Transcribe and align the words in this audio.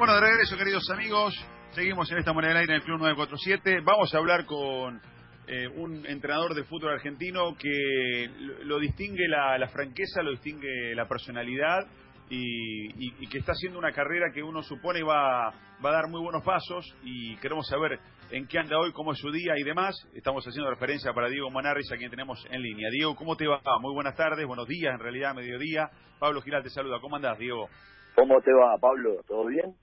Bueno, 0.00 0.14
de 0.14 0.22
regreso, 0.22 0.56
queridos 0.56 0.88
amigos, 0.88 1.34
seguimos 1.72 2.10
en 2.10 2.16
esta 2.16 2.32
moneda 2.32 2.52
del 2.52 2.60
aire 2.60 2.72
en 2.72 2.80
el 2.80 2.84
Club 2.86 3.00
947. 3.00 3.82
Vamos 3.84 4.14
a 4.14 4.16
hablar 4.16 4.46
con 4.46 4.98
eh, 5.46 5.68
un 5.68 6.06
entrenador 6.06 6.54
de 6.54 6.64
fútbol 6.64 6.94
argentino 6.94 7.54
que 7.58 8.30
lo 8.62 8.78
distingue 8.78 9.28
la, 9.28 9.68
franqueza, 9.68 10.22
lo 10.22 10.30
distingue 10.30 10.94
la 10.94 11.06
personalidad 11.06 11.86
y, 12.30 13.26
que 13.26 13.36
está 13.36 13.52
haciendo 13.52 13.78
una 13.78 13.92
carrera 13.92 14.32
que 14.32 14.42
uno 14.42 14.62
supone 14.62 15.02
va, 15.02 15.52
va 15.84 15.90
a 15.90 15.92
dar 15.92 16.08
muy 16.08 16.22
buenos 16.22 16.42
pasos 16.42 16.96
y 17.04 17.36
queremos 17.36 17.68
saber 17.68 18.00
en 18.30 18.46
qué 18.46 18.58
anda 18.58 18.78
hoy, 18.78 18.92
cómo 18.92 19.12
es 19.12 19.18
su 19.18 19.30
día 19.30 19.52
y 19.58 19.64
demás. 19.64 19.94
Estamos 20.14 20.42
haciendo 20.48 20.70
referencia 20.70 21.12
para 21.12 21.28
Diego 21.28 21.50
Manarris, 21.50 21.92
a 21.92 21.98
quien 21.98 22.10
tenemos 22.10 22.42
en 22.50 22.62
línea. 22.62 22.88
Diego, 22.90 23.14
¿cómo 23.16 23.36
te 23.36 23.46
va? 23.46 23.60
Muy 23.82 23.92
buenas 23.92 24.16
tardes, 24.16 24.46
buenos 24.46 24.66
días, 24.66 24.94
en 24.94 25.00
realidad, 25.00 25.34
mediodía. 25.34 25.90
Pablo 26.18 26.40
Giral 26.40 26.62
te 26.62 26.70
saluda. 26.70 27.00
¿Cómo 27.02 27.16
andás, 27.16 27.38
Diego? 27.38 27.68
¿Cómo 28.14 28.40
te 28.40 28.50
va, 28.54 28.78
Pablo? 28.80 29.20
¿Todo 29.28 29.44
bien? 29.44 29.76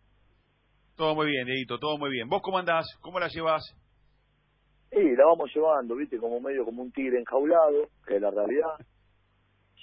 Todo 0.97 1.15
muy 1.15 1.27
bien, 1.27 1.45
Dieguito, 1.45 1.77
todo 1.77 1.97
muy 1.97 2.09
bien. 2.09 2.27
¿Vos 2.27 2.41
cómo 2.41 2.57
andás? 2.57 2.85
¿Cómo 3.01 3.19
la 3.19 3.27
llevas? 3.27 3.63
Sí, 4.89 5.15
la 5.15 5.25
vamos 5.25 5.49
llevando, 5.53 5.95
viste, 5.95 6.17
como 6.17 6.39
medio 6.41 6.65
como 6.65 6.81
un 6.81 6.91
tigre 6.91 7.19
enjaulado, 7.19 7.89
que 8.05 8.15
es 8.15 8.21
la 8.21 8.31
realidad. 8.31 8.73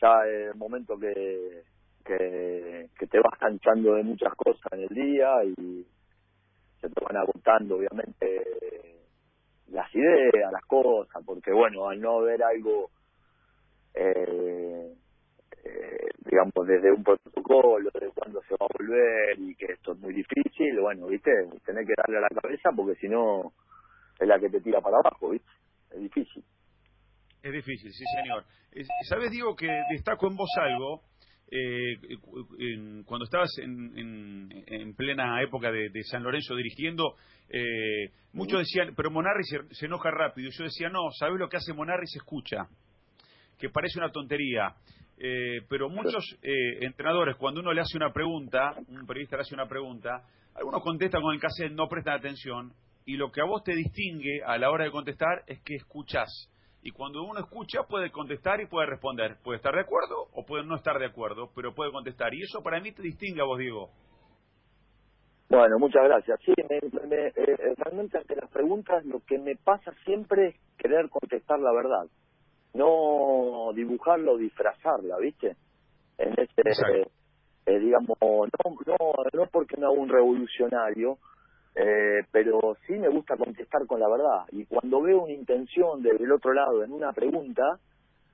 Ya 0.02 0.10
es 0.26 0.50
el 0.52 0.56
momento 0.56 0.98
que 0.98 1.62
que, 2.04 3.06
te 3.10 3.18
vas 3.20 3.38
canchando 3.38 3.94
de 3.94 4.02
muchas 4.02 4.34
cosas 4.34 4.72
en 4.72 4.80
el 4.80 4.88
día 4.88 5.28
y 5.44 5.86
se 6.80 6.88
te 6.88 7.04
van 7.04 7.16
agotando 7.16 7.76
obviamente 7.76 8.44
las 9.68 9.92
ideas, 9.94 10.52
las 10.52 10.64
cosas, 10.66 11.22
porque 11.24 11.52
bueno, 11.52 11.88
al 11.88 12.00
no 12.00 12.20
ver 12.20 12.42
algo, 12.42 12.90
eh, 13.94 14.94
eh, 15.64 15.93
digamos, 16.34 16.66
desde 16.66 16.90
un 16.90 17.04
protocolo, 17.04 17.90
de 17.94 18.10
cuándo 18.10 18.42
se 18.42 18.54
va 18.54 18.66
a 18.66 18.76
volver 18.76 19.38
y 19.38 19.54
que 19.54 19.66
esto 19.66 19.92
es 19.92 19.98
muy 19.98 20.12
difícil, 20.12 20.80
bueno, 20.80 21.06
viste, 21.06 21.30
tenés 21.64 21.86
que 21.86 21.94
darle 21.96 22.18
a 22.18 22.22
la 22.22 22.40
cabeza 22.42 22.70
porque 22.74 22.96
si 22.96 23.08
no 23.08 23.52
es 24.18 24.26
la 24.26 24.40
que 24.40 24.50
te 24.50 24.60
tira 24.60 24.80
para 24.80 24.98
abajo, 24.98 25.30
viste, 25.30 25.48
es 25.92 26.00
difícil. 26.00 26.42
Es 27.40 27.52
difícil, 27.52 27.92
sí 27.92 28.04
señor. 28.20 28.44
¿Sabes, 29.08 29.30
digo 29.30 29.54
que 29.54 29.68
destaco 29.92 30.26
en 30.26 30.34
vos 30.34 30.50
algo 30.58 31.02
eh, 31.52 32.16
cuando 33.04 33.24
estabas 33.24 33.50
en, 33.58 34.50
en, 34.66 34.94
plena 34.94 35.40
época 35.40 35.70
de, 35.70 36.02
San 36.10 36.24
Lorenzo 36.24 36.56
dirigiendo, 36.56 37.14
eh, 37.48 38.10
muchos 38.32 38.60
decían, 38.60 38.94
pero 38.96 39.10
Monarri 39.10 39.44
se, 39.44 39.86
enoja 39.86 40.10
rápido. 40.10 40.50
Yo 40.50 40.64
decía, 40.64 40.88
no, 40.88 41.10
¿sabes 41.16 41.38
lo 41.38 41.48
que 41.48 41.58
hace 41.58 41.72
Monarri? 41.72 42.06
Se 42.08 42.18
escucha, 42.18 42.66
que 43.58 43.68
parece 43.68 44.00
una 44.00 44.10
tontería. 44.10 44.74
Eh, 45.18 45.62
pero 45.68 45.88
muchos 45.88 46.38
eh, 46.42 46.84
entrenadores, 46.84 47.36
cuando 47.36 47.60
uno 47.60 47.72
le 47.72 47.80
hace 47.80 47.96
una 47.96 48.12
pregunta, 48.12 48.74
un 48.88 49.06
periodista 49.06 49.36
le 49.36 49.42
hace 49.42 49.54
una 49.54 49.68
pregunta, 49.68 50.24
algunos 50.54 50.82
contestan 50.82 51.22
con 51.22 51.34
el 51.34 51.40
cassette, 51.40 51.72
no 51.72 51.88
prestan 51.88 52.14
atención, 52.14 52.72
y 53.06 53.16
lo 53.16 53.30
que 53.30 53.40
a 53.40 53.44
vos 53.44 53.62
te 53.62 53.74
distingue 53.74 54.42
a 54.44 54.58
la 54.58 54.70
hora 54.70 54.84
de 54.84 54.90
contestar 54.90 55.44
es 55.46 55.60
que 55.62 55.74
escuchás 55.74 56.50
y 56.84 56.90
cuando 56.90 57.22
uno 57.24 57.40
escucha 57.40 57.84
puede 57.88 58.10
contestar 58.10 58.60
y 58.60 58.66
puede 58.66 58.86
responder. 58.86 59.38
Puede 59.42 59.56
estar 59.56 59.74
de 59.74 59.80
acuerdo 59.80 60.28
o 60.34 60.44
puede 60.44 60.64
no 60.64 60.76
estar 60.76 60.98
de 60.98 61.06
acuerdo, 61.06 61.50
pero 61.56 61.74
puede 61.74 61.90
contestar. 61.90 62.34
Y 62.34 62.42
eso 62.42 62.62
para 62.62 62.78
mí 62.78 62.92
te 62.92 63.00
distingue 63.00 63.40
a 63.40 63.44
vos, 63.44 63.58
Diego. 63.58 63.88
Bueno, 65.48 65.78
muchas 65.78 66.04
gracias. 66.04 66.38
Sí, 66.44 66.52
me, 66.68 66.76
eh, 66.76 67.74
realmente 67.78 68.18
ante 68.18 68.36
las 68.36 68.50
preguntas 68.50 69.02
lo 69.06 69.20
que 69.20 69.38
me 69.38 69.56
pasa 69.56 69.92
siempre 70.04 70.48
es 70.48 70.56
querer 70.76 71.08
contestar 71.08 71.58
la 71.58 71.72
verdad, 71.72 72.04
no 72.74 73.72
dibujarla 73.74 74.32
o 74.32 74.38
disfrazarla, 74.38 75.16
¿viste? 75.18 75.56
En 76.18 76.34
este, 76.36 76.62
eh, 77.66 77.78
digamos, 77.78 78.18
no, 78.20 78.46
no, 78.86 78.96
no 79.32 79.46
porque 79.50 79.76
no 79.78 79.86
hago 79.86 80.00
un 80.00 80.08
revolucionario, 80.08 81.18
eh, 81.74 82.24
pero 82.30 82.76
sí 82.86 82.92
me 82.94 83.08
gusta 83.08 83.36
contestar 83.36 83.86
con 83.86 84.00
la 84.00 84.08
verdad. 84.08 84.46
Y 84.52 84.66
cuando 84.66 85.02
veo 85.02 85.22
una 85.22 85.32
intención 85.32 86.02
desde 86.02 86.24
el 86.24 86.32
otro 86.32 86.52
lado 86.52 86.84
en 86.84 86.92
una 86.92 87.12
pregunta, 87.12 87.78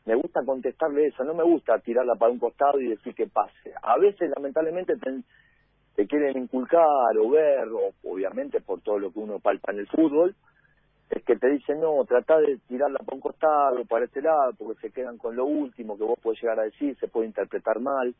me 0.05 0.15
gusta 0.15 0.41
contestarle 0.45 1.06
eso. 1.06 1.25
No 1.25 1.34
me 1.34 1.45
gusta 1.45 1.79
tirarla 1.79 2.17
para 2.17 2.33
un 2.33 2.39
costado 2.39 2.81
y 2.81 2.89
decir 2.89 3.15
que 3.15 3.27
pase. 3.27 3.73
A 3.83 3.99
veces, 3.99 4.31
lamentablemente, 4.34 4.95
te, 4.97 6.06
quieren 6.06 6.39
inculcar 6.39 7.17
o 7.19 7.31
ver, 7.31 7.69
o 7.69 7.93
obviamente 8.11 8.61
por 8.61 8.81
todo 8.81 8.99
lo 8.99 9.12
que 9.12 9.21
uno 9.21 9.39
palpa 9.39 9.73
en 9.73 9.81
el 9.81 9.87
fútbol, 9.87 10.34
es 11.10 11.25
que 11.25 11.37
te 11.37 11.48
dicen, 11.48 11.81
no, 11.81 12.04
trata 12.04 12.38
de 12.38 12.59
tirarla 12.69 12.98
para 13.00 13.16
un 13.16 13.21
costado, 13.21 13.84
para 13.84 14.04
este 14.04 14.22
lado, 14.22 14.53
porque 14.56 14.81
se 14.81 14.93
quedan 14.93 15.19
con 15.19 15.34
lo 15.34 15.44
último 15.44 15.98
que 15.98 16.04
vos 16.04 16.19
podés 16.21 16.41
llegar 16.41 16.60
a 16.60 16.65
decir, 16.65 16.97
se 16.98 17.09
puede 17.09 17.26
interpretar 17.26 17.81
mal. 17.81 18.15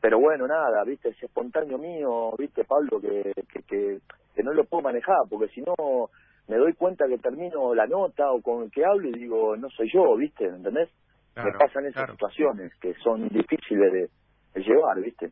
Pero 0.00 0.18
bueno, 0.18 0.46
nada, 0.46 0.84
viste, 0.84 1.10
ese 1.10 1.26
espontáneo 1.26 1.78
mío, 1.78 2.32
viste, 2.38 2.64
Pablo, 2.64 3.00
que, 3.00 3.32
que, 3.52 3.62
que, 4.34 4.42
no 4.42 4.52
lo 4.52 4.64
puedo 4.64 4.82
manejar, 4.82 5.18
porque 5.28 5.48
si 5.48 5.60
no 5.62 5.74
me 6.48 6.56
doy 6.56 6.72
cuenta 6.74 7.06
que 7.06 7.18
termino 7.18 7.74
la 7.74 7.86
nota 7.86 8.30
o 8.32 8.40
con 8.40 8.64
el 8.64 8.70
que 8.70 8.84
hablo 8.84 9.08
y 9.08 9.12
digo, 9.12 9.56
no 9.56 9.68
soy 9.70 9.90
yo, 9.92 10.16
viste, 10.16 10.46
¿entendés? 10.46 10.88
me 11.36 11.52
pasan 11.52 11.86
esas 11.86 12.10
situaciones 12.10 12.74
que 12.80 12.94
son 12.94 13.28
difíciles 13.28 13.92
de, 13.92 14.60
llevar, 14.60 15.00
viste. 15.00 15.30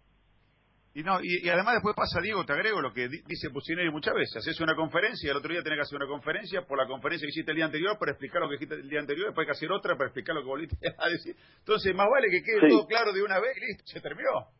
Y 0.98 1.04
no 1.04 1.20
y, 1.22 1.48
además 1.48 1.74
después 1.74 1.94
pasa, 1.94 2.18
Diego, 2.20 2.44
te 2.44 2.54
agrego 2.54 2.80
lo 2.80 2.92
que 2.92 3.06
dice 3.06 3.50
Pucineri 3.50 3.88
muchas 3.88 4.14
veces. 4.14 4.38
Haces 4.38 4.60
una 4.60 4.74
conferencia 4.74 5.28
y 5.28 5.30
el 5.30 5.36
otro 5.36 5.52
día 5.52 5.62
tenés 5.62 5.78
que 5.78 5.82
hacer 5.82 5.94
una 5.94 6.08
conferencia 6.08 6.62
por 6.66 6.76
la 6.76 6.88
conferencia 6.88 7.24
que 7.24 7.30
hiciste 7.30 7.52
el 7.52 7.56
día 7.56 7.66
anterior 7.66 7.96
para 8.00 8.10
explicar 8.10 8.42
lo 8.42 8.48
que 8.48 8.58
dijiste 8.58 8.74
el 8.74 8.90
día 8.90 8.98
anterior, 8.98 9.26
después 9.26 9.46
hay 9.46 9.54
que 9.54 9.56
hacer 9.62 9.70
otra 9.70 9.94
para 9.94 10.10
explicar 10.10 10.34
lo 10.34 10.42
que 10.42 10.48
volviste 10.48 10.74
a 10.98 11.08
decir. 11.08 11.36
Entonces, 11.62 11.94
más 11.94 12.10
vale 12.10 12.26
que 12.26 12.42
quede 12.42 12.68
todo 12.68 12.84
claro 12.88 13.12
de 13.12 13.22
una 13.22 13.38
vez 13.38 13.54
y 13.54 13.60
listo, 13.60 13.84
se 13.86 14.00
terminó. 14.00 14.50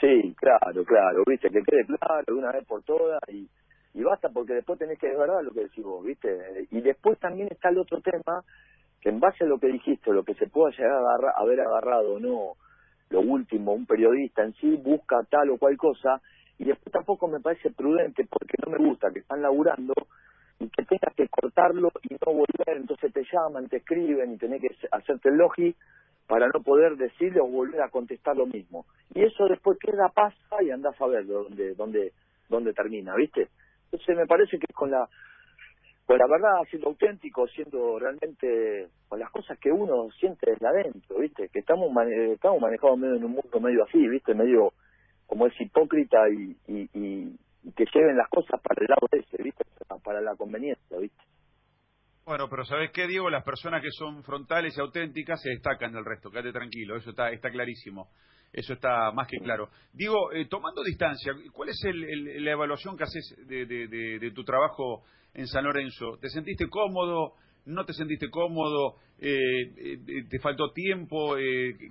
Sí, 0.00 0.34
claro, 0.34 0.82
claro, 0.82 1.22
viste, 1.24 1.48
que 1.48 1.62
quede 1.62 1.86
claro 1.86 2.24
de 2.26 2.32
una 2.34 2.50
vez 2.50 2.66
por 2.66 2.82
todas 2.82 3.22
y, 3.28 3.46
y 3.94 4.02
basta 4.02 4.30
porque 4.34 4.54
después 4.54 4.80
tenés 4.80 4.98
que 4.98 5.14
verdad 5.14 5.44
lo 5.44 5.52
que 5.52 5.70
decís 5.70 5.84
vos, 5.84 6.04
viste. 6.04 6.66
Y 6.72 6.80
después 6.80 7.20
también 7.20 7.46
está 7.52 7.68
el 7.68 7.78
otro 7.78 8.00
tema, 8.00 8.42
que 9.00 9.10
en 9.10 9.20
base 9.20 9.44
a 9.44 9.46
lo 9.46 9.60
que 9.60 9.68
dijiste, 9.68 10.10
lo 10.10 10.24
que 10.24 10.34
se 10.34 10.48
pueda 10.48 10.74
llegar 10.74 10.98
a 10.98 11.40
haber 11.40 11.60
agarrado 11.60 12.14
o 12.14 12.18
no, 12.18 12.56
lo 13.10 13.20
último, 13.20 13.74
un 13.74 13.86
periodista 13.86 14.42
en 14.42 14.54
sí 14.54 14.76
busca 14.76 15.22
tal 15.28 15.50
o 15.50 15.58
cual 15.58 15.76
cosa, 15.76 16.20
y 16.58 16.64
después 16.64 16.92
tampoco 16.92 17.28
me 17.28 17.40
parece 17.40 17.70
prudente 17.70 18.26
porque 18.30 18.56
no 18.64 18.72
me 18.72 18.78
gusta 18.78 19.10
que 19.12 19.20
están 19.20 19.42
laburando 19.42 19.94
y 20.58 20.68
que 20.68 20.84
tengas 20.84 21.14
que 21.16 21.26
cortarlo 21.28 21.90
y 22.02 22.14
no 22.14 22.32
volver, 22.32 22.76
entonces 22.76 23.12
te 23.12 23.24
llaman, 23.32 23.68
te 23.68 23.78
escriben 23.78 24.32
y 24.32 24.36
tenés 24.36 24.60
que 24.60 24.68
hacerte 24.92 25.30
el 25.30 25.36
logi 25.36 25.74
para 26.26 26.46
no 26.48 26.62
poder 26.62 26.96
decirle 26.96 27.40
o 27.40 27.46
volver 27.46 27.82
a 27.82 27.88
contestar 27.88 28.36
lo 28.36 28.46
mismo. 28.46 28.84
Y 29.14 29.22
eso 29.24 29.46
después 29.48 29.78
queda, 29.78 30.08
pasa 30.14 30.62
y 30.62 30.70
andás 30.70 31.00
a 31.00 31.06
ver 31.06 31.26
dónde, 31.26 31.74
dónde, 31.74 32.12
dónde 32.48 32.72
termina, 32.72 33.16
¿viste? 33.16 33.48
Entonces 33.86 34.16
me 34.16 34.26
parece 34.26 34.58
que 34.58 34.72
con 34.72 34.90
la, 34.90 35.08
con 36.10 36.18
la 36.18 36.26
verdad, 36.26 36.68
siendo 36.68 36.88
auténtico, 36.88 37.46
siendo 37.46 37.96
realmente 38.00 38.88
con 39.06 39.20
las 39.20 39.30
cosas 39.30 39.56
que 39.60 39.70
uno 39.70 40.10
siente 40.18 40.50
desde 40.50 40.66
adentro, 40.66 41.20
¿viste? 41.20 41.48
Que 41.52 41.60
estamos, 41.60 41.88
estamos 42.34 42.60
manejados 42.60 42.98
medio 42.98 43.14
en 43.14 43.24
un 43.26 43.30
mundo 43.30 43.60
medio 43.60 43.84
así, 43.84 44.08
¿viste? 44.08 44.34
Medio 44.34 44.72
como 45.26 45.46
es 45.46 45.52
hipócrita 45.60 46.18
y, 46.28 46.56
y, 46.66 46.90
y, 46.94 47.38
y 47.62 47.72
que 47.76 47.84
lleven 47.94 48.16
las 48.16 48.28
cosas 48.28 48.60
para 48.60 48.80
el 48.80 48.88
lado 48.88 49.06
ese, 49.12 49.40
¿viste? 49.40 49.62
Para 50.02 50.20
la 50.20 50.34
conveniencia, 50.34 50.98
¿viste? 50.98 51.22
Bueno, 52.26 52.48
pero 52.50 52.64
¿sabes 52.64 52.90
qué, 52.90 53.06
Diego? 53.06 53.30
Las 53.30 53.44
personas 53.44 53.80
que 53.80 53.92
son 53.92 54.24
frontales 54.24 54.76
y 54.76 54.80
auténticas 54.80 55.40
se 55.40 55.50
destacan 55.50 55.92
del 55.92 56.04
resto. 56.04 56.28
Quédate 56.28 56.50
tranquilo, 56.50 56.96
eso 56.96 57.10
está, 57.10 57.30
está 57.30 57.52
clarísimo. 57.52 58.08
Eso 58.52 58.72
está 58.72 59.12
más 59.12 59.28
que 59.28 59.38
claro. 59.38 59.68
Diego, 59.92 60.32
eh, 60.32 60.46
tomando 60.46 60.82
distancia, 60.82 61.32
¿cuál 61.52 61.68
es 61.68 61.80
el, 61.84 62.44
la 62.44 62.50
evaluación 62.50 62.96
que 62.96 63.04
haces 63.04 63.36
de, 63.46 63.64
de, 63.64 64.30
tu 64.32 64.42
trabajo 64.42 65.04
en 65.34 65.46
San 65.46 65.64
Lorenzo? 65.64 66.18
¿Te 66.20 66.28
sentiste 66.28 66.68
cómodo? 66.68 67.34
¿No 67.66 67.84
te 67.84 67.92
sentiste 67.92 68.30
cómodo? 68.30 68.96
Eh, 69.18 69.62
eh, 69.76 70.24
¿Te 70.28 70.38
faltó 70.38 70.72
tiempo? 70.72 71.34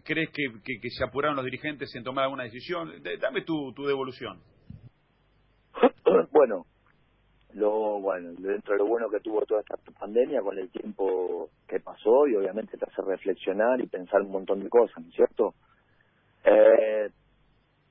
¿Crees 0.03 0.29
que, 0.31 0.89
se 0.89 1.03
apuraron 1.03 1.35
los 1.35 1.45
dirigentes 1.45 1.94
en 1.95 2.03
tomar 2.03 2.25
alguna 2.25 2.44
decisión? 2.44 2.91
dame 3.19 3.44
tu, 3.44 3.73
devolución. 3.85 4.39
Bueno, 6.31 6.65
lo 7.53 8.00
bueno 8.00 8.31
dentro 8.38 8.74
de 8.74 8.80
lo 8.80 8.88
bueno 8.88 9.09
que 9.09 9.19
tuvo 9.19 9.42
toda 9.45 9.62
esta 9.62 9.77
pandemia 10.00 10.42
con 10.42 10.57
el 10.57 10.69
tiempo 10.69 11.50
que 11.68 11.80
pasó 11.80 12.27
y 12.27 12.35
obviamente 12.35 12.77
te 12.77 12.85
hace 12.85 13.01
reflexionar 13.01 13.80
y 13.81 13.88
pensar 13.88 14.21
un 14.21 14.31
montón 14.31 14.63
de 14.63 14.69
cosas 14.69 15.03
¿no 15.03 15.09
es 15.09 15.15
cierto? 15.15 15.53
Eh, 16.44 17.09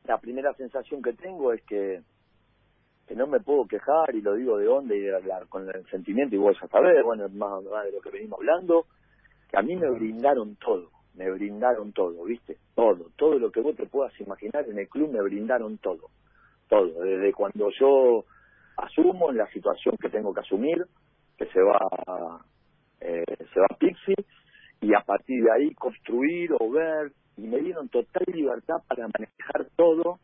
la 0.04 0.18
primera 0.18 0.54
sensación 0.54 1.02
que 1.02 1.12
tengo 1.12 1.52
es 1.52 1.62
que 1.62 2.00
no 3.18 3.26
me 3.26 3.40
puedo 3.40 3.66
quejar 3.66 4.14
y 4.14 4.22
lo 4.22 4.34
digo 4.34 4.56
de 4.56 4.64
dónde 4.64 4.96
y 4.96 5.00
de 5.00 5.16
hablar 5.16 5.46
con 5.48 5.68
el 5.68 5.84
sentimiento 5.90 6.34
y 6.34 6.38
vos 6.38 6.56
ya 6.60 6.68
sabés 6.68 7.02
bueno 7.04 7.28
más, 7.28 7.62
más 7.64 7.84
de 7.84 7.92
lo 7.92 8.00
que 8.00 8.10
venimos 8.10 8.38
hablando 8.38 8.86
que 9.50 9.58
a 9.58 9.62
mí 9.62 9.76
me 9.76 9.90
brindaron 9.90 10.56
todo 10.56 10.88
me 11.14 11.30
brindaron 11.30 11.92
todo 11.92 12.24
viste 12.24 12.56
todo 12.74 13.10
todo 13.16 13.38
lo 13.38 13.50
que 13.50 13.60
vos 13.60 13.76
te 13.76 13.86
puedas 13.86 14.18
imaginar 14.20 14.66
en 14.68 14.78
el 14.78 14.88
club 14.88 15.12
me 15.12 15.20
brindaron 15.22 15.78
todo 15.78 16.08
todo 16.68 17.02
desde 17.02 17.32
cuando 17.32 17.68
yo 17.78 18.24
asumo 18.78 19.32
la 19.32 19.46
situación 19.48 19.96
que 20.00 20.08
tengo 20.08 20.32
que 20.32 20.40
asumir, 20.40 20.84
que 21.36 21.46
se 21.46 21.60
va, 21.60 22.40
eh, 23.00 23.24
se 23.52 23.60
va 23.60 23.66
a 23.70 23.76
Pixie, 23.76 24.14
y 24.80 24.94
a 24.94 25.00
partir 25.00 25.42
de 25.42 25.52
ahí 25.52 25.74
construir 25.74 26.52
o 26.58 26.70
ver, 26.70 27.12
y 27.36 27.42
me 27.42 27.58
dieron 27.58 27.88
total 27.88 28.24
libertad 28.32 28.76
para 28.86 29.08
manejar 29.08 29.68
todo 29.76 30.18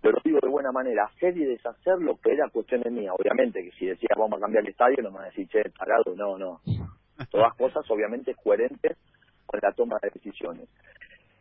pero 0.00 0.12
lo 0.12 0.20
digo 0.24 0.38
de 0.42 0.48
buena 0.48 0.72
manera, 0.72 1.04
hacer 1.04 1.36
y 1.36 1.44
deshacer 1.44 1.98
lo 1.98 2.16
que 2.16 2.32
era 2.32 2.48
cuestión 2.48 2.80
de 2.82 2.90
mía. 2.90 3.12
Obviamente 3.12 3.62
que 3.62 3.72
si 3.72 3.86
decía 3.86 4.08
vamos 4.16 4.38
a 4.38 4.42
cambiar 4.42 4.64
el 4.64 4.70
estadio, 4.70 5.02
no 5.02 5.10
me 5.10 5.16
van 5.16 5.24
a 5.24 5.28
decir, 5.28 5.48
che, 5.48 5.70
parado, 5.70 6.14
no, 6.16 6.38
no. 6.38 6.60
Todas 7.30 7.54
cosas 7.56 7.84
obviamente 7.90 8.34
coherentes 8.34 8.96
con 9.46 9.60
la 9.62 9.72
toma 9.72 9.98
de 10.02 10.10
decisiones. 10.10 10.68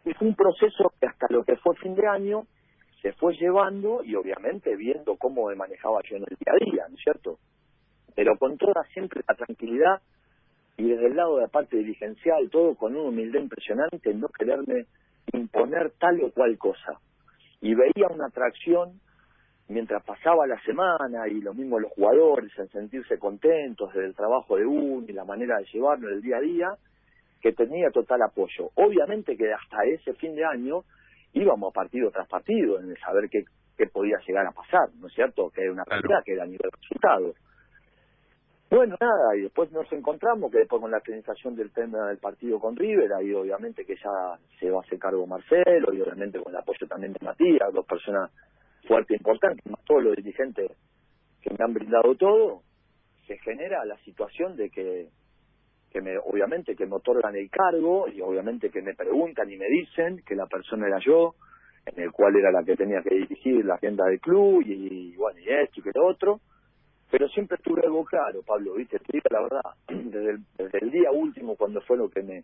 Y 0.06 0.14
fue 0.14 0.28
un 0.28 0.36
proceso 0.36 0.94
que 1.00 1.08
hasta 1.08 1.28
lo 1.30 1.44
que 1.44 1.56
fue 1.58 1.76
fin 1.78 1.96
de 1.96 2.08
año 2.08 2.46
se 3.02 3.14
fue 3.14 3.34
llevando 3.34 4.04
y 4.04 4.16
obviamente 4.16 4.76
viendo 4.76 5.16
cómo 5.16 5.48
me 5.48 5.56
manejaba 5.56 6.02
yo 6.10 6.18
en 6.18 6.24
el 6.24 6.38
día 6.38 6.54
a 6.54 6.66
día, 6.66 6.86
¿no 6.90 6.96
es 6.96 7.04
cierto? 7.04 7.38
Pero 8.16 8.38
con 8.38 8.58
toda 8.58 8.84
siempre 8.94 9.22
la 9.28 9.36
tranquilidad 9.36 10.02
y 10.78 10.90
desde 10.90 11.08
el 11.08 11.16
lado 11.16 11.38
de 11.38 11.44
la 11.44 11.48
parte 11.48 11.78
dirigencial, 11.78 12.50
todo 12.50 12.76
con 12.76 12.96
una 12.96 13.10
humildad 13.10 13.40
impresionante, 13.40 14.14
no 14.14 14.28
quererme 14.28 14.86
imponer 15.34 15.92
tal 16.00 16.24
o 16.24 16.32
cual 16.32 16.58
cosa. 16.58 17.00
Y 17.62 17.74
veía 17.76 18.08
una 18.10 18.28
atracción 18.28 19.00
mientras 19.68 20.04
pasaba 20.04 20.46
la 20.46 20.60
semana 20.64 21.28
y 21.28 21.42
lo 21.42 21.54
mismo 21.54 21.80
los 21.80 21.92
jugadores 21.94 22.52
en 22.58 22.68
sentirse 22.70 23.18
contentos 23.18 23.94
del 23.94 24.14
trabajo 24.14 24.58
de 24.58 24.66
uno 24.66 25.06
y 25.08 25.14
la 25.14 25.24
manera 25.24 25.58
de 25.58 25.66
llevarlo 25.72 26.10
el 26.10 26.22
día 26.22 26.38
a 26.38 26.42
día, 26.42 26.70
que 27.42 27.54
tenía 27.54 27.90
total 27.90 28.22
apoyo. 28.22 28.70
Obviamente 28.76 29.38
que 29.38 29.52
hasta 29.54 29.84
ese 29.86 30.14
fin 30.16 30.36
de 30.36 30.46
año 30.46 30.84
íbamos 31.34 31.74
partido 31.74 32.12
tras 32.12 32.28
partido 32.28 32.80
en 32.80 32.96
saber 32.98 33.30
qué, 33.30 33.46
qué 33.78 33.88
podía 33.88 34.18
llegar 34.28 34.46
a 34.46 34.52
pasar, 34.52 34.90
¿no 35.00 35.08
es 35.08 35.14
cierto? 35.14 35.50
Que 35.50 35.64
era 35.64 35.72
una 35.72 35.84
realidad, 35.86 36.22
que 36.26 36.34
era 36.34 36.44
a 36.44 36.48
nivel 36.48 36.70
resultado. 36.72 37.34
Bueno, 38.72 38.96
nada, 39.02 39.36
y 39.36 39.42
después 39.42 39.70
nos 39.74 39.92
encontramos, 39.92 40.50
que 40.50 40.60
después 40.60 40.82
con 40.82 40.92
la 40.92 40.98
organización 40.98 41.58
del 41.58 41.74
tema 41.74 42.08
del 42.08 42.20
partido 42.20 42.58
con 42.58 42.74
River, 42.78 43.12
ahí 43.12 43.34
obviamente 43.34 43.84
que 43.84 43.96
ya 43.96 44.40
se 44.62 44.72
va 44.72 44.78
a 44.80 44.82
hacer 44.82 44.98
cargo 44.98 45.28
Marcelo, 45.28 45.94
y 45.94 46.00
obviamente 46.00 46.40
con 46.40 46.54
el 46.54 46.60
apoyo 46.60 46.88
también 46.88 47.12
de 47.12 47.20
Matías, 47.26 47.74
dos 47.74 47.86
personas 47.86 48.32
fuertes 48.88 49.12
e 49.12 49.18
importantes, 49.18 49.66
más 49.70 49.84
todos 49.84 50.02
los 50.06 50.16
dirigentes 50.16 50.72
que 51.42 51.50
me 51.50 51.66
han 51.66 51.74
brindado 51.74 52.16
todo, 52.16 52.62
se 53.28 53.38
genera 53.40 53.84
la 53.84 53.98
situación 54.06 54.56
de 54.56 54.70
que 54.70 55.10
que 55.92 56.00
me, 56.00 56.18
obviamente 56.18 56.74
que 56.74 56.86
me 56.86 56.96
otorgan 56.96 57.36
el 57.36 57.50
cargo 57.50 58.08
y 58.08 58.22
obviamente 58.22 58.70
que 58.70 58.82
me 58.82 58.94
preguntan 58.94 59.52
y 59.52 59.58
me 59.58 59.68
dicen 59.68 60.24
que 60.26 60.36
la 60.36 60.46
persona 60.48 60.88
era 60.88 61.00
yo, 61.06 61.36
en 61.86 62.02
el 62.02 62.12
cual 62.14 62.38
era 62.38 62.50
la 62.50 62.64
que 62.64 62.78
tenía 62.78 63.02
que 63.02 63.16
dirigir 63.16 63.66
la 63.66 63.76
agenda 63.76 64.06
del 64.06 64.22
club 64.22 64.64
y, 64.66 65.14
bueno, 65.18 65.42
y 65.42 65.50
esto 65.50 65.82
y 65.82 65.84
que 65.84 65.92
lo 65.94 66.08
otro, 66.08 66.40
pero 67.12 67.28
siempre 67.30 67.58
tuve 67.58 67.82
algo 67.84 68.06
claro, 68.06 68.42
Pablo, 68.42 68.74
viste, 68.76 68.98
te 69.00 69.12
digo 69.12 69.28
la 69.30 69.42
verdad, 69.42 69.72
desde 69.88 70.32
el, 70.32 70.40
desde 70.58 70.80
el 70.80 70.92
día 70.92 71.12
último 71.12 71.56
cuando 71.58 71.82
fue 71.82 71.98
lo 71.98 72.10
que 72.10 72.24
me 72.24 72.44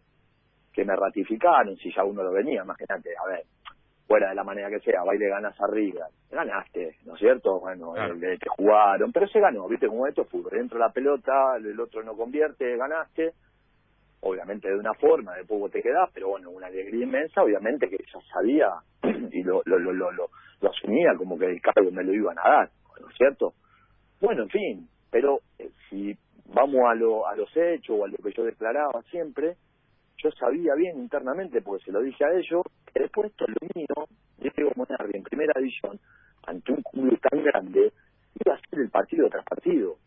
que 0.74 0.86
me 0.86 0.96
ratificaron, 0.96 1.76
si 1.78 1.92
ya 1.92 2.04
uno 2.04 2.22
lo 2.22 2.32
venía, 2.32 2.62
imagínate, 2.62 3.10
a 3.18 3.28
ver, 3.28 3.46
fuera 4.06 4.30
de 4.30 4.36
la 4.36 4.44
manera 4.44 4.70
que 4.70 4.80
sea, 4.80 5.04
baile 5.04 5.28
ganas 5.28 5.60
arriba, 5.60 6.06
ganaste, 6.30 6.98
¿no 7.06 7.16
es 7.16 7.20
cierto? 7.20 7.60
Bueno, 7.60 7.94
te 8.22 8.50
jugaron, 8.50 9.12
pero 9.12 9.28
se 9.28 9.40
ganó, 9.40 9.68
¿viste? 9.68 9.88
Como 9.88 10.06
esto 10.06 10.22
es 10.22 10.30
fútbol, 10.30 10.52
dentro 10.52 10.78
la 10.78 10.92
pelota, 10.92 11.58
el 11.58 11.80
otro 11.80 12.04
no 12.04 12.16
convierte, 12.16 12.78
ganaste, 12.78 13.32
obviamente 14.22 14.70
de 14.70 14.76
una 14.76 14.94
forma, 14.94 15.36
de 15.36 15.46
poco 15.46 15.70
te 15.70 15.82
quedás, 15.82 16.10
pero 16.14 16.30
bueno, 16.30 16.52
una 16.52 16.68
alegría 16.68 17.04
inmensa, 17.04 17.42
obviamente 17.42 17.90
que 17.90 17.98
yo 17.98 18.20
sabía 18.32 18.70
y 19.32 19.42
lo, 19.42 19.64
lo, 19.66 19.80
lo, 19.80 19.92
lo, 19.92 20.12
lo, 20.12 20.70
asumía 20.70 21.16
como 21.18 21.38
que 21.38 21.46
el 21.46 21.62
cargo 21.62 21.90
me 21.92 22.04
lo 22.04 22.14
iban 22.14 22.38
a 22.40 22.50
dar, 22.50 22.70
¿no 23.02 23.10
es 23.10 23.16
cierto? 23.18 23.54
Bueno, 24.20 24.44
en 24.44 24.50
fin, 24.50 24.90
pero 25.12 25.40
eh, 25.60 25.70
si 25.90 26.18
vamos 26.46 26.82
a, 26.90 26.96
lo, 26.96 27.28
a 27.28 27.36
los 27.36 27.50
hechos 27.56 27.98
o 28.00 28.06
a 28.06 28.08
lo 28.08 28.18
que 28.18 28.32
yo 28.36 28.44
declaraba 28.44 29.02
siempre, 29.12 29.56
yo 30.18 30.32
sabía 30.32 30.74
bien 30.76 30.98
internamente, 30.98 31.62
porque 31.62 31.86
se 31.86 31.92
lo 31.92 32.02
dije 32.02 32.24
a 32.26 32.32
ellos, 32.34 32.64
que 32.92 33.02
después 33.02 33.32
esto 33.32 33.46
lo 33.48 33.68
mío, 33.76 34.08
Diego 34.38 34.72
Monarri 34.76 35.18
en 35.18 35.24
primera 35.24 35.54
división, 35.58 36.00
ante 36.46 36.72
un 36.72 36.82
club 36.82 37.20
tan 37.20 37.44
grande, 37.44 37.92
iba 38.46 38.56
a 38.56 38.70
ser 38.70 38.80
el 38.80 38.90
partido 38.90 39.30
tras 39.30 39.46
partido. 39.46 39.98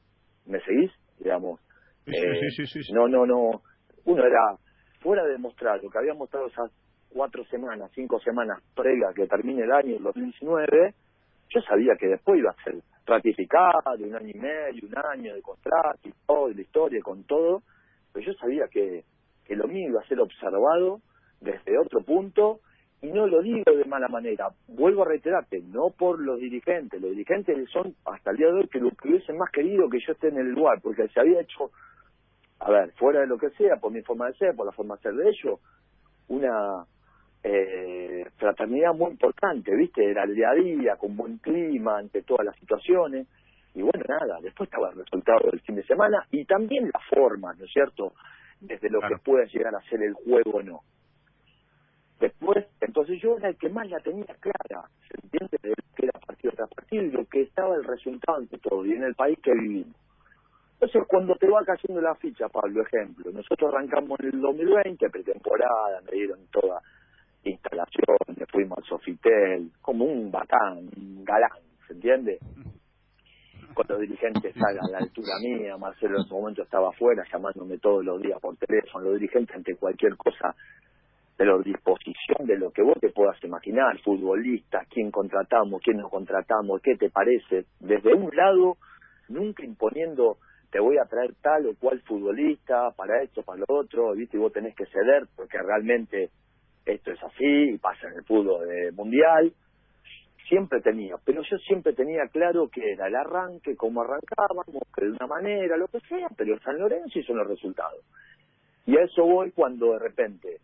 ¿Me 0.47 0.61
seguís? 0.61 0.91
Digamos. 1.19 1.61
Sí, 2.07 2.13
sí, 2.57 2.67
sí, 2.67 2.83
sí, 2.83 2.93
No, 2.93 3.07
no, 3.07 3.27
no. 3.27 3.63
Uno 4.05 4.25
era 4.25 4.57
fuera 5.01 5.25
de 5.25 5.39
mostrar 5.39 5.83
lo 5.83 5.91
que 5.91 5.99
había 5.99 6.15
mostrado 6.15 6.47
esas 6.47 6.73
cuatro 7.11 7.45
semanas, 7.47 7.91
cinco 7.95 8.19
semanas 8.21 8.59
previas 8.75 9.15
que 9.15 9.27
termine 9.27 9.63
el 9.63 9.73
año, 9.73 9.97
el 9.97 10.03
2019, 10.03 10.95
yo 11.49 11.61
sabía 11.63 11.95
que 11.99 12.07
después 12.07 12.39
iba 12.39 12.51
a 12.51 12.65
ser 12.65 12.75
ratificado, 13.11 13.97
un 13.99 14.15
año 14.15 14.31
y 14.31 14.39
medio, 14.39 14.89
un 14.89 14.97
año 14.97 15.35
de 15.35 15.43
contrato 15.43 16.09
y 16.09 16.13
todo, 16.27 16.51
y 16.51 16.55
la 16.55 16.63
historia 16.63 17.03
con 17.03 17.25
todo, 17.25 17.63
pero 18.13 18.27
yo 18.27 18.33
sabía 18.35 18.67
que 18.69 19.05
que 19.51 19.57
lo 19.57 19.67
mío 19.67 19.89
iba 19.89 20.01
a 20.01 20.07
ser 20.07 20.21
observado 20.21 21.01
desde 21.41 21.77
otro 21.77 22.03
punto 22.03 22.61
y 23.03 23.09
no 23.09 23.27
lo 23.27 23.43
digo 23.43 23.73
de 23.77 23.85
mala 23.85 24.07
manera. 24.07 24.51
Vuelvo 24.69 25.03
a 25.03 25.09
reiterarte, 25.09 25.61
no 25.61 25.91
por 25.91 26.21
los 26.21 26.39
dirigentes. 26.39 27.03
Los 27.03 27.11
dirigentes 27.11 27.69
son 27.71 27.97
hasta 28.05 28.31
el 28.31 28.37
día 28.37 28.47
de 28.47 28.53
hoy 28.53 28.69
que 28.69 28.79
lo 28.79 28.91
que 28.93 29.09
hubiesen 29.09 29.37
más 29.39 29.51
querido 29.51 29.91
que 29.91 29.99
yo 30.07 30.13
esté 30.13 30.29
en 30.29 30.39
el 30.39 30.53
lugar, 30.53 30.81
porque 30.81 31.09
se 31.09 31.19
había 31.19 31.41
hecho, 31.41 31.73
a 32.61 32.71
ver, 32.71 32.93
fuera 32.93 33.23
de 33.23 33.27
lo 33.27 33.39
que 33.39 33.51
sea, 33.51 33.75
por 33.81 33.91
mi 33.91 34.03
forma 34.03 34.29
de 34.29 34.35
ser, 34.35 34.55
por 34.55 34.67
la 34.67 34.73
forma 34.73 34.95
de 34.95 35.03
ser 35.03 35.15
de 35.15 35.29
ellos, 35.29 35.59
una 36.29 36.85
eh, 37.43 38.25
fraternidad 38.37 38.95
muy 38.95 39.13
importante, 39.13 39.75
¿viste? 39.75 40.05
Era 40.11 40.25
el 40.25 40.35
día 40.35 40.51
a 40.51 40.55
día, 40.55 40.97
con 40.97 41.17
buen 41.17 41.39
clima 41.39 41.99
ante 41.99 42.23
todas 42.23 42.47
las 42.47 42.57
situaciones. 42.57 43.27
Y 43.75 43.83
bueno, 43.83 44.05
nada, 44.09 44.39
después 44.43 44.69
estaba 44.69 44.91
el 44.91 44.97
resultado 44.97 45.51
del 45.51 45.61
fin 45.61 45.77
de 45.77 45.85
semana 45.85 46.27
y 46.31 46.45
también 46.45 46.91
la 46.93 47.01
forma, 47.09 47.55
¿no 47.55 47.65
es 47.65 47.73
cierto? 47.73 48.13
desde 48.61 48.91
lo 48.91 49.01
que 49.01 49.17
pueda 49.25 49.45
llegar 49.47 49.75
a 49.75 49.81
ser 49.89 50.03
el 50.03 50.13
juego 50.15 50.59
o 50.59 50.63
no. 50.63 50.81
Después, 52.21 52.67
entonces 52.81 53.21
yo 53.23 53.39
era 53.39 53.49
el 53.49 53.57
que 53.57 53.71
más 53.71 53.89
la 53.89 53.99
tenía 54.01 54.35
clara, 54.39 54.87
¿se 55.09 55.17
entiende? 55.23 55.57
De 55.63 55.75
que 55.97 56.07
era 56.07 56.21
partido 56.21 56.53
tras 56.55 56.69
partido 56.69 57.03
y 57.03 57.11
lo 57.11 57.25
que 57.25 57.43
estaba 57.43 57.75
el 57.77 57.85
resultado 57.85 58.39
ante 58.39 58.59
todo, 58.59 58.85
y 58.85 58.93
en 58.93 59.05
el 59.05 59.15
país 59.15 59.39
que 59.43 59.53
vivimos. 59.53 59.97
Entonces, 60.75 61.03
cuando 61.09 61.35
te 61.37 61.49
va 61.49 61.63
cayendo 61.65 62.01
la 62.01 62.15
ficha, 62.15 62.49
Pablo, 62.49 62.83
ejemplo, 62.83 63.31
nosotros 63.33 63.73
arrancamos 63.73 64.19
en 64.21 64.27
el 64.27 64.41
2020, 64.41 65.11
pretemporada, 65.11 66.01
me 66.03 66.13
dieron 66.13 66.39
toda 66.51 66.81
instalación, 67.45 68.17
me 68.37 68.47
fuimos 68.47 68.79
al 68.79 68.85
Sofitel, 68.85 69.71
como 69.81 70.05
un 70.05 70.31
bacán, 70.31 70.89
un 70.97 71.25
galán, 71.25 71.59
¿se 71.87 71.95
entiende? 71.95 72.39
con 73.75 73.87
los 73.89 74.01
dirigentes 74.01 74.55
a 74.57 74.73
la 74.91 74.99
altura 74.99 75.35
mía, 75.41 75.77
Marcelo 75.77 76.19
en 76.19 76.25
su 76.25 76.35
momento 76.35 76.63
estaba 76.63 76.91
afuera 76.91 77.25
llamándome 77.33 77.79
todos 77.79 78.05
los 78.05 78.21
días 78.21 78.41
por 78.41 78.57
teléfono, 78.57 79.05
los 79.05 79.21
dirigentes 79.21 79.55
ante 79.55 79.77
cualquier 79.77 80.17
cosa 80.17 80.55
de 81.39 81.47
la 81.47 81.57
disposición 81.59 82.47
de 82.47 82.59
lo 82.59 82.71
que 82.71 82.83
vos 82.83 82.99
te 83.01 83.11
puedas 83.11 83.43
imaginar, 83.45 83.99
futbolistas, 84.01 84.87
quién 84.89 85.11
contratamos, 85.11 85.81
quién 85.83 85.99
no 85.99 86.09
contratamos, 86.11 86.83
qué 86.83 86.97
te 86.97 87.11
parece, 87.11 87.65
desde 87.79 88.15
un 88.15 88.31
lado, 88.35 88.77
nunca 89.29 89.65
imponiendo 89.65 90.37
te 90.71 90.79
voy 90.79 90.99
a 90.99 91.09
traer 91.09 91.35
tal 91.41 91.67
o 91.67 91.75
cual 91.77 92.01
futbolista 92.03 92.91
para 92.97 93.23
esto, 93.23 93.43
para 93.43 93.59
lo 93.59 93.67
otro, 93.69 94.13
¿viste? 94.15 94.37
y 94.37 94.41
vos 94.41 94.53
tenés 94.53 94.75
que 94.77 94.87
ceder 94.87 95.27
porque 95.35 95.59
realmente 95.59 96.31
esto 96.85 97.13
es 97.13 97.23
así 97.23 97.75
y 97.75 97.79
pasa 97.79 98.09
en 98.09 98.19
el 98.19 98.25
fútbol 98.25 98.67
mundial, 98.95 99.53
siempre 100.51 100.81
tenía, 100.81 101.15
pero 101.25 101.43
yo 101.43 101.57
siempre 101.59 101.93
tenía 101.93 102.27
claro 102.31 102.69
que 102.69 102.93
era 102.93 103.07
el 103.07 103.15
arranque, 103.15 103.77
cómo 103.77 104.03
arrancábamos, 104.03 104.67
que 104.93 105.05
de 105.05 105.13
una 105.13 105.27
manera, 105.29 105.77
lo 105.77 105.87
que 105.87 106.01
sea, 106.01 106.27
pero 106.37 106.59
San 106.61 106.77
Lorenzo 106.77 107.21
hizo 107.21 107.33
los 107.33 107.47
resultados. 107.47 108.05
Y 108.85 108.99
a 108.99 109.05
eso 109.05 109.25
voy 109.25 109.53
cuando 109.53 109.93
de 109.93 110.01
repente, 110.01 110.57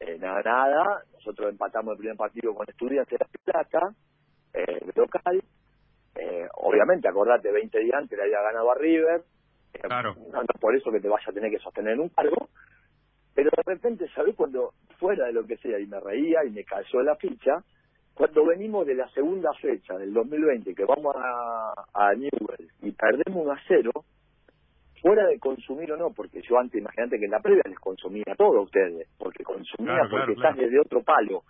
eh, 0.00 0.16
nada, 0.18 0.40
nada, 0.42 1.02
nosotros 1.12 1.50
empatamos 1.50 1.92
el 1.92 1.98
primer 1.98 2.16
partido 2.16 2.54
con 2.54 2.66
Estudiantes 2.66 3.18
de 3.18 3.26
La 3.26 3.52
Plata, 3.52 3.94
eh, 4.54 4.80
local, 4.94 5.42
eh, 6.14 6.48
obviamente, 6.54 7.06
acordate, 7.06 7.52
20 7.52 7.78
días 7.78 7.94
antes 7.94 8.16
le 8.16 8.24
había 8.24 8.40
ganado 8.40 8.70
a 8.70 8.74
River, 8.74 9.22
eh, 9.74 9.80
claro. 9.80 10.14
no, 10.32 10.40
no 10.40 10.60
por 10.60 10.74
eso 10.74 10.90
que 10.90 11.00
te 11.00 11.08
vaya 11.08 11.26
a 11.28 11.32
tener 11.34 11.50
que 11.50 11.58
sostener 11.58 11.92
en 11.92 12.00
un 12.00 12.08
cargo, 12.08 12.48
pero 13.34 13.50
de 13.54 13.62
repente, 13.74 14.08
¿sabés? 14.14 14.34
Cuando 14.34 14.72
fuera 14.98 15.26
de 15.26 15.32
lo 15.32 15.46
que 15.46 15.56
sea, 15.58 15.78
y 15.78 15.86
me 15.86 16.00
reía 16.00 16.44
y 16.44 16.50
me 16.50 16.64
cayó 16.64 17.02
la 17.02 17.16
ficha, 17.16 17.62
cuando 18.14 18.46
venimos 18.46 18.86
de 18.86 18.94
la 18.94 19.08
segunda 19.10 19.52
fecha 19.60 19.96
del 19.98 20.12
2020, 20.12 20.74
que 20.74 20.84
vamos 20.84 21.14
a, 21.16 21.72
a 21.92 22.14
Newell 22.14 22.70
y 22.82 22.90
perdemos 22.92 23.44
un 23.44 23.50
a 23.50 23.60
cero, 23.68 23.92
fuera 25.02 25.26
de 25.26 25.38
consumir 25.38 25.92
o 25.92 25.96
no, 25.96 26.10
porque 26.12 26.40
yo 26.42 26.58
antes, 26.58 26.80
imagínate 26.80 27.18
que 27.18 27.26
en 27.26 27.30
la 27.30 27.40
previa 27.40 27.62
les 27.66 27.78
consumía 27.78 28.34
todo 28.36 28.58
a 28.58 28.62
ustedes, 28.62 29.08
porque 29.18 29.44
consumía 29.44 30.00
porque 30.10 30.32
estás 30.32 30.56
desde 30.56 30.80
otro 30.80 31.02
palo. 31.02 31.42